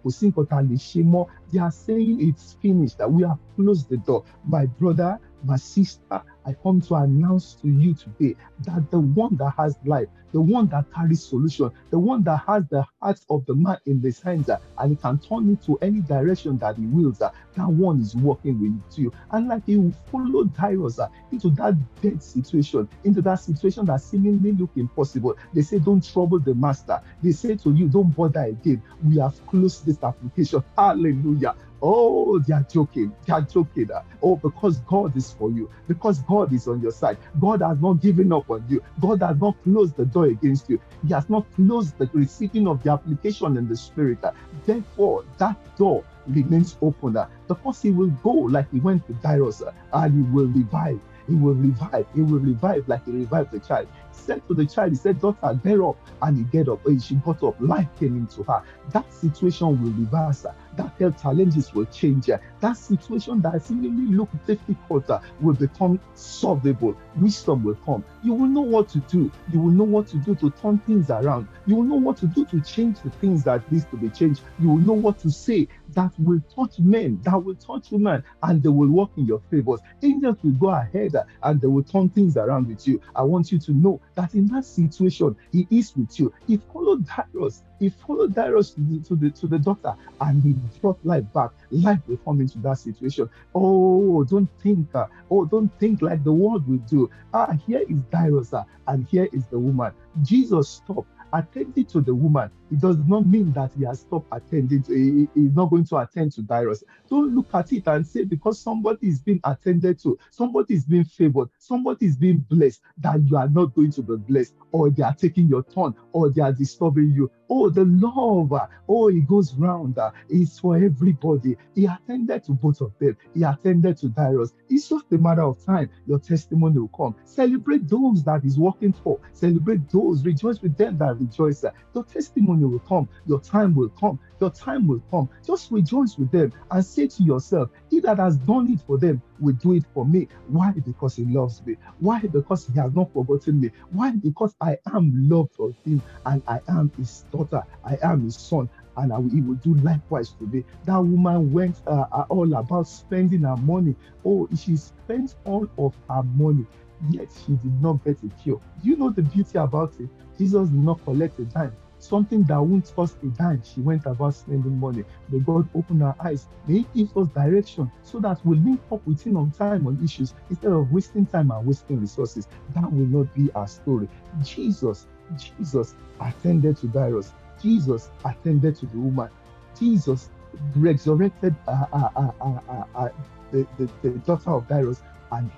they 1.52 1.60
are 1.60 1.72
saying 1.72 2.28
it's 2.28 2.54
finished, 2.62 2.98
that 2.98 3.12
we 3.12 3.24
have 3.24 3.40
closed 3.56 3.90
the 3.90 3.98
door. 3.98 4.24
My 4.46 4.66
brother, 4.66 5.20
my 5.44 5.56
sister, 5.56 6.22
I 6.50 6.56
come 6.64 6.82
to 6.82 6.96
announce 6.96 7.54
to 7.62 7.68
you 7.68 7.94
today 7.94 8.36
that 8.66 8.90
the 8.90 9.00
one 9.00 9.36
that 9.38 9.54
has 9.58 9.78
life, 9.86 10.08
the 10.32 10.42
one 10.42 10.66
that 10.70 10.92
carries 10.92 11.24
solution, 11.24 11.70
the 11.92 12.00
one 12.00 12.24
that 12.24 12.38
has 12.48 12.64
the 12.70 12.84
heart 13.00 13.20
of 13.30 13.46
the 13.46 13.54
man 13.54 13.78
in 13.86 14.02
his 14.02 14.20
hands, 14.20 14.50
and 14.50 14.90
he 14.90 14.96
can 14.96 15.20
turn 15.20 15.48
into 15.48 15.78
any 15.84 16.02
direction 16.02 16.58
that 16.58 16.76
he 16.76 16.88
wills, 16.88 17.22
uh, 17.22 17.30
that 17.56 17.68
one 17.68 18.02
is 18.02 18.16
working 18.16 18.60
with 18.60 18.98
you. 18.98 19.14
And 19.32 19.48
like 19.48 19.62
you 19.68 19.94
follow 20.12 20.46
Jairus 20.58 20.98
uh, 20.98 21.10
into 21.32 21.52
that 21.52 21.76
dead 22.02 22.24
situation, 22.24 22.90
into 23.04 23.22
that 23.22 23.36
situation 23.36 23.86
that 23.86 24.02
seemingly 24.02 24.54
look 24.54 24.72
impossible. 24.76 25.38
They 25.54 25.62
say, 25.62 25.78
don't 25.78 26.02
trouble 26.02 26.40
the 26.40 26.56
master. 26.56 27.00
They 27.22 27.32
say 27.32 27.58
to 27.58 27.72
you, 27.72 27.88
don't 27.88 28.10
bother 28.16 28.42
again. 28.42 28.82
We 29.08 29.20
have 29.20 29.46
closed 29.46 29.86
this 29.86 30.02
application. 30.04 30.64
Hallelujah. 30.76 31.56
Oh, 31.82 32.40
they 32.40 32.54
are 32.54 32.66
joking. 32.70 33.16
They 33.26 33.34
are 33.34 33.42
joking. 33.42 33.90
Oh, 34.22 34.36
because 34.36 34.78
God 34.80 35.16
is 35.16 35.32
for 35.32 35.50
you, 35.50 35.70
because 35.88 36.20
God 36.20 36.54
is 36.54 36.68
on 36.68 36.82
your 36.82 36.92
side. 36.92 37.18
God 37.40 37.62
has 37.62 37.80
not 37.80 38.02
given 38.02 38.34
up 38.34 38.50
on 38.50 38.66
you. 38.70 38.84
God 39.00 39.22
has 39.22 39.40
not 39.40 39.56
closed 39.64 39.96
the 39.96 40.06
door 40.06 40.26
against 40.26 40.70
you. 40.70 40.80
He 41.08 41.14
has 41.14 41.30
not 41.30 41.46
closed 41.56 41.98
the 41.98 42.10
receiving 42.14 42.68
of 42.68 42.84
the 42.84 42.92
application 42.92 43.58
in 43.58 43.68
the 43.68 43.78
spirit. 43.78 44.20
Therefore, 44.66 45.26
that 45.38 45.58
door 45.78 46.04
remains 46.28 46.78
open 46.82 47.18
because 47.48 47.82
he 47.82 47.92
will 47.92 48.12
go 48.24 48.32
like 48.32 48.70
he 48.72 48.80
went 48.80 49.08
to 49.08 49.14
Jairus 49.14 49.64
and 49.94 50.14
he 50.14 50.32
will 50.34 50.48
revive. 50.48 51.00
He 51.28 51.36
will 51.36 51.54
revive. 51.54 52.08
He 52.14 52.22
will 52.22 52.40
revive 52.40 52.88
like 52.88 53.06
he 53.06 53.12
revived 53.12 53.52
the 53.52 53.60
child 53.60 53.88
said 54.30 54.48
to 54.48 54.54
the 54.54 54.66
child, 54.66 54.92
he 54.92 54.96
said, 54.96 55.20
Daughter, 55.20 55.60
get 55.64 55.80
up. 55.80 55.98
And 56.22 56.38
he 56.38 56.44
get 56.44 56.70
up. 56.70 56.86
And 56.86 57.02
she 57.02 57.16
got 57.16 57.42
up. 57.44 57.56
Life 57.60 57.88
came 58.00 58.16
into 58.16 58.44
her. 58.44 58.62
That 58.92 59.12
situation 59.12 59.82
will 59.82 59.92
reverse. 59.92 60.46
That 60.80 61.22
challenges 61.22 61.74
will 61.74 61.86
change. 61.86 62.30
Eh? 62.30 62.38
That 62.62 62.78
situation 62.78 63.42
that 63.42 63.62
seemingly 63.62 64.16
looked 64.16 64.48
difficult 64.48 65.10
eh, 65.10 65.20
will 65.42 65.54
become 65.54 66.00
solvable. 66.16 66.96
Wisdom 67.18 67.66
will 67.66 67.76
come. 67.76 68.04
You 68.24 68.34
will 68.34 68.48
know 68.48 68.62
what 68.62 68.88
to 68.90 69.00
do. 69.00 69.30
You 69.52 69.60
will 69.60 69.72
know 69.72 69.84
what 69.84 70.08
to 70.08 70.18
do 70.18 70.36
to 70.36 70.50
turn 70.52 70.80
things 70.80 71.10
around. 71.10 71.50
You 71.66 71.76
will 71.76 71.84
know 71.84 71.96
what 71.98 72.16
to 72.18 72.28
do 72.28 72.46
to 72.46 72.62
change 72.62 73.02
the 73.02 73.10
things 73.10 73.44
that 73.44 73.70
needs 73.70 73.86
to 73.86 73.98
be 73.98 74.10
changed. 74.10 74.42
You 74.58 74.70
will 74.70 74.78
know 74.78 74.94
what 74.94 75.20
to 75.20 75.30
say 75.30 75.68
that 75.96 76.14
will 76.18 76.42
touch 76.56 76.80
men, 76.80 77.20
that 77.24 77.44
will 77.44 77.56
touch 77.56 77.92
women, 77.92 78.24
and 78.44 78.64
they 78.64 78.70
will 78.70 78.90
work 78.90 79.10
in 79.18 79.26
your 79.26 79.42
favors. 79.52 79.82
Angels 80.02 80.38
will 80.44 80.52
go 80.52 80.70
ahead 80.70 81.14
eh, 81.16 81.24
and 81.44 81.60
they 81.60 81.68
will 81.68 81.84
turn 81.84 82.08
things 82.08 82.38
around 82.38 82.70
with 82.70 82.88
you. 82.88 83.02
I 83.18 83.24
want 83.24 83.52
you 83.52 83.60
to 83.60 83.74
know 83.74 84.00
that 84.16 84.34
in 84.34 84.48
that 84.48 84.64
situation, 84.64 85.36
He 85.52 85.68
is 85.70 85.94
with 85.98 86.18
you. 86.18 86.34
He 86.48 86.56
followed 86.72 87.06
Jairus. 87.06 87.64
He 87.80 87.90
followed 87.90 88.36
Jairus 88.36 88.72
to 88.72 88.82
the, 88.82 89.00
to 89.08 89.16
the, 89.16 89.30
to 89.32 89.48
the 89.48 89.60
doctor 89.60 89.96
and 90.22 90.44
he 90.44 90.54
brought 90.80 91.04
life 91.06 91.26
back. 91.34 91.52
Life 91.72 92.00
will 92.08 92.18
come 92.18 92.42
into 92.42 92.58
that 92.60 92.78
situation. 92.78 93.30
Oh, 93.56 94.24
don't 94.24 94.50
think, 94.62 94.94
uh, 94.94 95.08
oh, 95.32 95.46
don't 95.46 95.70
think 95.80 96.02
like 96.02 96.24
the 96.24 96.34
world 96.34 96.68
will 96.68 96.78
do. 96.78 97.10
Ah, 97.34 97.54
here 97.66 97.84
is 97.88 98.00
Jairus 98.14 98.54
uh, 98.54 98.64
and 98.88 99.08
here 99.08 99.28
is 99.32 99.46
the 99.48 99.60
woman. 99.60 99.94
Jesus 100.24 100.70
stopped 100.70 101.10
attending 101.34 101.86
to 101.86 102.02
the 102.02 102.14
woman, 102.14 102.50
it 102.72 102.80
does 102.80 102.98
not 103.08 103.26
mean 103.26 103.52
that 103.54 103.72
he 103.78 103.86
has 103.86 104.02
stopped 104.02 104.28
attending 104.32 104.84
to, 104.84 104.94
he, 104.94 105.28
he's 105.40 105.54
not 105.54 105.70
going 105.70 105.86
to 105.86 105.98
attend 105.98 106.32
to 106.34 106.44
Jairus. 106.48 106.84
Don't 107.10 107.36
look 107.36 107.48
at 107.54 107.72
it 107.72 107.88
and 107.88 108.06
say 108.06 108.24
because 108.24 108.60
somebody 108.60 109.08
is 109.08 109.20
being 109.20 109.40
attended 109.44 110.00
to, 110.00 110.18
somebody 110.32 110.76
is 110.76 110.86
being 110.86 111.06
favored, 111.06 111.50
somebody 111.58 112.08
is 112.08 112.16
being 112.16 112.40
blessed, 112.50 112.82
that 112.98 113.22
you 113.24 113.38
are 113.38 113.50
not 113.50 113.74
going 113.76 113.92
to 113.92 114.02
be 114.02 114.16
blessed, 114.16 114.56
or 114.72 114.90
they 114.90 115.04
are 115.04 115.14
taking 115.16 115.48
your 115.48 115.64
turn, 115.64 115.94
or 116.14 116.30
they 116.30 116.42
are 116.42 116.54
disturbing 116.54 117.12
you. 117.12 117.30
Oh, 117.50 117.70
the 117.70 117.86
love, 117.86 118.54
oh, 118.88 119.08
it 119.10 119.28
goes 119.28 119.56
round. 119.56 119.98
It's 120.30 120.60
for 120.60 120.76
everybody. 120.78 121.58
He 121.76 121.86
attended 121.86 122.44
to 122.46 122.52
both 122.54 122.82
of 122.82 122.94
them. 123.00 123.18
He 123.34 123.44
attended 123.44 123.98
to 123.98 124.10
Jairus. 124.10 124.54
It's 124.70 124.90
just 124.90 125.12
a 125.12 125.18
matter 125.18 125.44
of 125.44 125.64
time. 125.66 125.90
Your 126.06 126.20
testimony 126.20 126.78
will 126.80 126.90
come. 126.90 127.16
Celebrate 127.26 127.88
those 127.88 128.24
that 128.24 128.46
is 128.46 128.60
working 128.60 128.94
for. 128.94 129.20
Celebrate 129.34 129.90
those. 129.90 130.24
Rejoice 130.24 130.62
with 130.62 130.78
them 130.78 130.98
that 131.00 131.20
rejoice. 131.20 131.66
Your 131.96 132.04
testimony 132.04 132.66
will 132.66 132.80
come. 132.80 133.10
Your 133.26 133.42
time 133.42 133.74
will 133.76 133.90
come. 133.90 134.20
Your 134.40 134.52
time 134.52 134.88
will 134.88 135.02
come. 135.10 135.30
Just 135.46 135.72
rejoice 135.72 136.18
with 136.18 136.32
them 136.32 136.54
and 136.72 136.86
say 136.86 137.08
to 137.08 137.24
yourself, 137.24 137.70
He 137.90 138.00
that 138.02 138.18
has 138.20 138.38
done 138.38 138.72
it 138.72 138.82
for 138.86 138.98
them 138.98 139.22
will 139.40 139.54
do 139.56 139.74
it 139.74 139.84
for 139.94 140.06
me. 140.06 140.28
Why? 140.48 140.72
Because 140.72 141.16
he 141.16 141.26
loves 141.26 141.66
me. 141.66 141.78
Why? 142.00 142.20
Because 142.22 142.68
he 142.68 142.80
has 142.80 142.94
not 142.94 143.12
forgotten 143.14 143.60
me. 143.62 143.72
Why? 143.92 144.12
Because 144.12 144.56
I 144.62 144.78
am 144.94 145.30
loved 145.30 145.60
of 145.60 145.76
him 145.86 146.02
and 146.26 146.42
I 146.48 146.60
am 146.68 146.92
his 146.98 147.26
daughter. 147.32 147.64
I 147.84 147.98
am 148.04 148.24
his 148.24 148.38
son 148.38 148.70
and 148.98 149.12
will, 149.12 149.30
he 149.30 149.42
will 149.42 149.56
do 149.56 149.74
likewise 149.76 150.32
today. 150.32 150.64
That 150.86 150.98
woman 150.98 151.52
went 151.52 151.78
uh, 151.88 152.06
uh, 152.12 152.26
all 152.30 152.54
about 152.54 152.88
spending 152.88 153.44
her 153.44 153.58
money. 153.58 153.96
Oh, 154.26 154.48
she 154.58 154.76
spent 154.78 155.36
all 155.46 155.68
of 155.78 155.96
her 156.10 156.24
money, 156.24 156.66
yet 157.10 157.28
she 157.46 157.54
did 157.54 157.82
not 157.82 158.04
get 158.04 158.18
a 158.24 158.30
cure. 158.42 158.62
Do 158.84 158.90
you 158.90 158.98
know 158.98 159.10
the 159.10 159.22
beauty 159.22 159.58
about 159.58 159.94
it? 160.00 160.10
Jesus 160.38 160.70
did 160.70 160.84
not 160.84 161.04
collect 161.04 161.40
a 161.40 161.46
dime. 161.46 161.76
Something 162.00 162.44
that 162.44 162.62
won't 162.62 162.92
cost 162.96 163.18
a 163.24 163.28
dime, 163.28 163.62
she 163.64 163.82
went 163.82 164.06
about 164.06 164.34
spending 164.34 164.80
money. 164.80 165.04
May 165.30 165.40
God 165.40 165.68
open 165.76 166.00
her 166.00 166.16
eyes. 166.20 166.48
May 166.66 166.86
He 166.94 167.06
give 167.06 167.18
us 167.18 167.28
direction 167.30 167.92
so 168.04 168.20
that 168.20 168.44
we 168.46 168.58
link 168.58 168.80
up 168.92 169.06
with 169.06 169.22
Him 169.22 169.36
on 169.36 169.52
time 169.52 169.86
on 169.86 170.02
issues 170.04 170.34
instead 170.50 170.72
of 170.72 170.92
wasting 170.92 171.26
time 171.26 171.52
and 171.52 171.68
wasting 171.68 172.00
resources. 172.00 172.48
That 172.74 172.92
will 172.92 173.06
not 173.06 173.34
be 173.36 173.52
our 173.54 173.68
story. 173.68 174.08
Jesus, 174.44 175.08
Jesus 175.38 175.94
attended 176.22 176.78
to 176.78 176.88
Jairus. 176.88 177.34
Jesus 177.62 178.10
attended 178.24 178.78
to 178.78 178.86
the 178.86 178.98
woman. 178.98 179.30
Jesus 179.78 180.30
resurrected 180.78 181.54
uh, 181.68 181.86
uh, 181.92 182.10
uh, 182.16 182.32
uh, 182.42 182.60
uh, 182.70 182.84
uh 182.96 183.10
the, 183.52 183.68
the, 183.78 183.90
the, 184.04 184.10
daughter 184.20 184.52
of 184.52 184.68
Jairus 184.68 185.02
and 185.32 185.50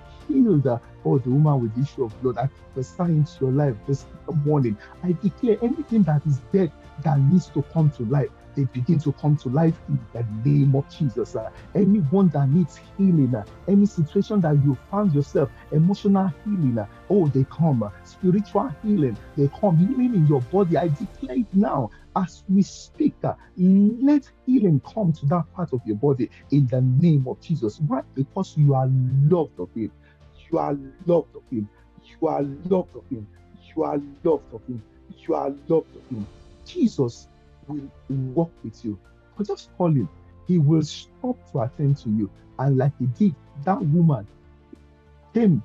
uh, 0.66 0.78
oh, 1.04 1.18
the 1.18 1.30
woman 1.30 1.62
with 1.62 1.74
the 1.74 1.82
issue 1.82 2.04
of 2.04 2.22
blood. 2.22 2.38
I 2.38 2.48
prophesy 2.74 3.12
into 3.12 3.32
your 3.40 3.52
life 3.52 3.76
this 3.86 4.06
morning. 4.44 4.76
I 5.02 5.12
declare 5.22 5.58
anything 5.62 6.02
that 6.04 6.24
is 6.26 6.40
dead 6.52 6.72
that 7.04 7.18
needs 7.20 7.48
to 7.48 7.62
come 7.72 7.90
to 7.92 8.04
life 8.04 8.30
they 8.54 8.64
begin 8.64 8.98
to 9.00 9.12
come 9.12 9.36
to 9.38 9.48
life 9.48 9.74
in 9.88 9.98
the 10.12 10.24
name 10.48 10.74
of 10.74 10.88
Jesus. 10.90 11.36
Uh, 11.36 11.50
anyone 11.74 12.28
that 12.28 12.48
needs 12.48 12.80
healing, 12.96 13.34
uh, 13.34 13.44
any 13.68 13.86
situation 13.86 14.40
that 14.40 14.54
you 14.64 14.76
found 14.90 15.14
yourself, 15.14 15.50
emotional 15.70 16.32
healing, 16.44 16.78
uh, 16.78 16.86
oh, 17.10 17.26
they 17.28 17.44
come. 17.44 17.90
Spiritual 18.04 18.70
healing, 18.82 19.16
they 19.36 19.48
come. 19.60 19.76
Healing 19.76 20.14
in 20.14 20.26
your 20.26 20.40
body, 20.42 20.76
I 20.76 20.88
declare 20.88 21.38
it 21.38 21.46
now 21.54 21.90
as 22.14 22.44
we 22.48 22.62
speak. 22.62 23.14
Uh, 23.24 23.34
let 23.56 24.30
healing 24.46 24.80
come 24.80 25.12
to 25.14 25.26
that 25.26 25.44
part 25.54 25.72
of 25.72 25.80
your 25.86 25.96
body 25.96 26.30
in 26.50 26.66
the 26.66 26.80
name 26.80 27.26
of 27.26 27.40
Jesus. 27.40 27.80
Why? 27.80 28.02
Because 28.14 28.56
you 28.56 28.74
are 28.74 28.88
loved 29.28 29.58
of 29.58 29.72
Him. 29.74 29.92
You 30.52 30.58
are 30.58 30.76
loved 31.06 31.34
of 31.34 31.42
Him. 31.50 31.68
You 32.20 32.28
are 32.28 32.42
loved 32.42 32.94
of 32.94 33.04
Him. 33.10 33.26
You 33.74 33.82
are 33.84 33.96
loved 34.22 34.52
of 34.52 34.62
Him. 34.66 34.82
You 35.26 35.34
are 35.34 35.50
loved 35.68 35.96
of 35.96 36.08
Him. 36.10 36.26
Jesus 36.66 37.28
will 37.66 37.88
walk 38.08 38.52
with 38.62 38.84
you. 38.84 38.98
But 39.36 39.46
just 39.46 39.70
call 39.76 39.88
him. 39.88 40.08
He 40.46 40.58
will 40.58 40.82
stop 40.82 41.36
to 41.52 41.60
attend 41.60 41.96
to 41.98 42.10
you. 42.10 42.30
And 42.58 42.76
like 42.76 42.92
he 42.98 43.06
did, 43.06 43.34
that 43.64 43.80
woman 43.80 44.26
came 45.34 45.62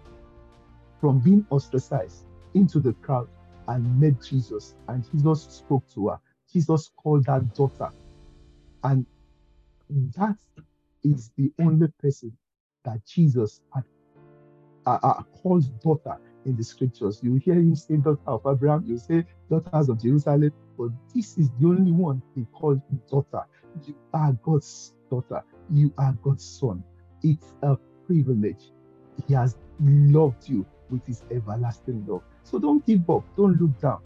from 1.01 1.19
being 1.19 1.45
ostracized 1.49 2.23
into 2.53 2.79
the 2.79 2.93
crowd 2.93 3.27
and 3.67 3.99
met 3.99 4.21
Jesus. 4.23 4.75
And 4.87 5.03
Jesus 5.11 5.43
spoke 5.49 5.83
to 5.93 6.09
her. 6.09 6.19
Jesus 6.51 6.91
called 6.95 7.25
that 7.25 7.53
daughter. 7.53 7.91
And 8.83 9.05
that 9.89 10.37
is 11.03 11.31
the 11.37 11.51
only 11.59 11.87
person 11.99 12.35
that 12.85 13.05
Jesus 13.05 13.61
had 13.73 13.83
uh, 14.87 15.23
called 15.41 15.65
daughter 15.81 16.17
in 16.45 16.55
the 16.55 16.63
scriptures. 16.63 17.19
You 17.21 17.35
hear 17.35 17.55
him 17.55 17.75
say 17.75 17.97
daughter 17.97 18.19
of 18.27 18.41
Abraham, 18.47 18.85
you 18.87 18.97
say 18.97 19.25
daughters 19.49 19.89
of 19.89 20.01
Jerusalem, 20.01 20.51
but 20.77 20.89
this 21.13 21.37
is 21.37 21.49
the 21.59 21.67
only 21.67 21.91
one 21.91 22.21
he 22.35 22.45
called 22.53 22.81
daughter. 23.09 23.43
You 23.85 23.95
are 24.13 24.33
God's 24.43 24.93
daughter. 25.11 25.43
You 25.69 25.93
are 25.97 26.13
God's 26.23 26.45
son. 26.45 26.83
It's 27.23 27.53
a 27.63 27.77
privilege. 28.05 28.71
He 29.27 29.33
has 29.33 29.57
loved 29.79 30.47
you 30.47 30.65
with 30.89 31.05
his 31.05 31.23
everlasting 31.31 32.05
love. 32.07 32.23
So 32.43 32.59
don't 32.59 32.85
give 32.85 33.09
up. 33.09 33.25
Don't 33.35 33.59
look 33.59 33.77
down. 33.79 33.99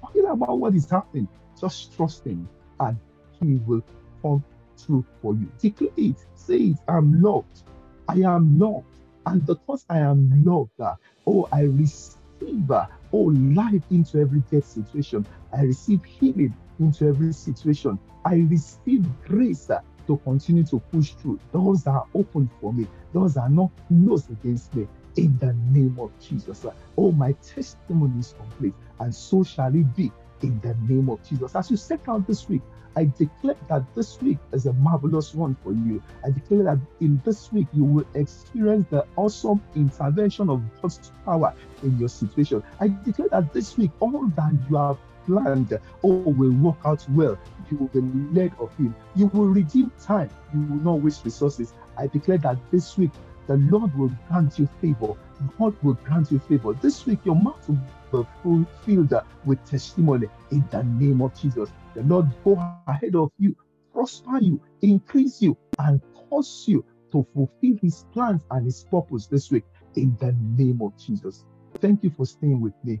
Forget 0.00 0.30
about 0.30 0.58
what 0.58 0.74
is 0.74 0.90
happening. 0.90 1.28
Just 1.58 1.96
trust 1.96 2.26
him 2.26 2.48
and 2.80 2.98
he 3.40 3.56
will 3.66 3.82
come 4.22 4.44
through 4.78 5.06
for 5.22 5.34
you. 5.34 5.50
Declare 5.58 5.90
it. 5.96 6.16
Say 6.34 6.56
it. 6.56 6.78
I'm 6.88 7.22
loved. 7.22 7.62
I 8.08 8.16
am 8.20 8.58
loved. 8.58 8.86
And 9.26 9.44
because 9.44 9.84
I 9.90 9.98
am 9.98 10.44
loved, 10.44 10.80
oh, 11.26 11.48
I 11.52 11.62
receive, 11.62 12.70
oh, 12.70 12.96
life 13.12 13.82
into 13.90 14.20
every 14.20 14.42
death 14.50 14.64
situation. 14.64 15.26
I 15.52 15.62
receive 15.62 16.04
healing 16.04 16.54
into 16.78 17.08
every 17.08 17.32
situation. 17.32 17.98
I 18.24 18.46
receive 18.48 19.04
grace 19.26 19.68
to 20.06 20.16
continue 20.18 20.64
to 20.66 20.78
push 20.92 21.10
through. 21.10 21.40
Doors 21.52 21.86
are 21.86 22.06
open 22.14 22.48
for 22.60 22.72
me. 22.72 22.86
Doors 23.12 23.36
are 23.36 23.48
not 23.48 23.70
closed 23.88 24.30
against 24.30 24.74
me. 24.74 24.86
In 25.16 25.36
the 25.38 25.54
name 25.72 25.98
of 25.98 26.12
Jesus. 26.20 26.64
Oh, 26.96 27.10
my 27.10 27.32
testimony 27.32 28.20
is 28.20 28.34
complete. 28.38 28.74
And 29.00 29.14
so 29.14 29.42
shall 29.42 29.74
it 29.74 29.96
be 29.96 30.12
in 30.42 30.60
the 30.60 30.74
name 30.88 31.08
of 31.08 31.22
Jesus. 31.28 31.54
As 31.54 31.70
you 31.70 31.76
set 31.76 32.00
out 32.08 32.26
this 32.26 32.48
week, 32.48 32.62
I 32.96 33.10
declare 33.18 33.56
that 33.68 33.82
this 33.94 34.20
week 34.22 34.38
is 34.52 34.64
a 34.64 34.72
marvelous 34.72 35.34
one 35.34 35.54
for 35.62 35.72
you. 35.72 36.02
I 36.24 36.30
declare 36.30 36.64
that 36.64 36.78
in 37.00 37.20
this 37.26 37.52
week 37.52 37.66
you 37.74 37.84
will 37.84 38.06
experience 38.14 38.86
the 38.90 39.04
awesome 39.16 39.62
intervention 39.74 40.48
of 40.48 40.62
God's 40.80 41.12
power 41.26 41.52
in 41.82 41.98
your 41.98 42.08
situation. 42.08 42.62
I 42.80 42.88
declare 43.04 43.28
that 43.30 43.52
this 43.52 43.76
week 43.76 43.90
all 44.00 44.26
that 44.28 44.52
you 44.70 44.76
have 44.76 44.98
planned 45.26 45.78
oh, 46.04 46.08
will 46.08 46.52
work 46.52 46.78
out 46.86 47.04
well. 47.10 47.38
You 47.70 47.76
will 47.76 47.88
be 47.88 48.00
led 48.32 48.52
of 48.58 48.74
Him. 48.76 48.94
You 49.14 49.26
will 49.26 49.48
redeem 49.48 49.92
time. 50.02 50.30
You 50.54 50.60
will 50.60 50.94
not 50.94 51.02
waste 51.02 51.24
resources. 51.24 51.74
I 51.98 52.06
declare 52.06 52.38
that 52.38 52.56
this 52.70 52.96
week 52.96 53.10
the 53.46 53.56
Lord 53.56 53.94
will 53.98 54.10
grant 54.28 54.58
you 54.58 54.68
favor. 54.80 55.14
God 55.58 55.74
will 55.82 55.98
grant 56.04 56.32
you 56.32 56.38
favor. 56.38 56.72
This 56.72 57.04
week 57.04 57.18
your 57.24 57.36
mouth 57.36 57.68
will 57.68 57.78
be 58.24 58.64
filled 58.84 59.14
with 59.44 59.64
testimony 59.68 60.28
in 60.50 60.64
the 60.70 60.82
name 60.82 61.22
of 61.22 61.38
Jesus. 61.38 61.70
The 61.94 62.02
Lord 62.02 62.26
go 62.44 62.58
ahead 62.86 63.14
of 63.14 63.30
you, 63.38 63.56
prosper 63.92 64.38
you, 64.40 64.60
increase 64.82 65.40
you, 65.40 65.56
and 65.78 66.00
cause 66.30 66.64
you 66.66 66.84
to 67.12 67.26
fulfill 67.34 67.78
his 67.82 68.04
plans 68.12 68.42
and 68.50 68.64
his 68.64 68.84
purpose 68.90 69.26
this 69.26 69.50
week 69.50 69.64
in 69.94 70.16
the 70.20 70.34
name 70.56 70.80
of 70.82 70.92
Jesus. 70.98 71.44
Thank 71.80 72.02
you 72.02 72.10
for 72.10 72.26
staying 72.26 72.60
with 72.60 72.74
me 72.84 73.00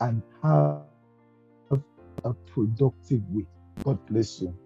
and 0.00 0.22
have 0.42 0.82
a 2.24 2.34
productive 2.46 3.22
week. 3.32 3.46
God 3.84 3.98
bless 4.06 4.40
you. 4.40 4.56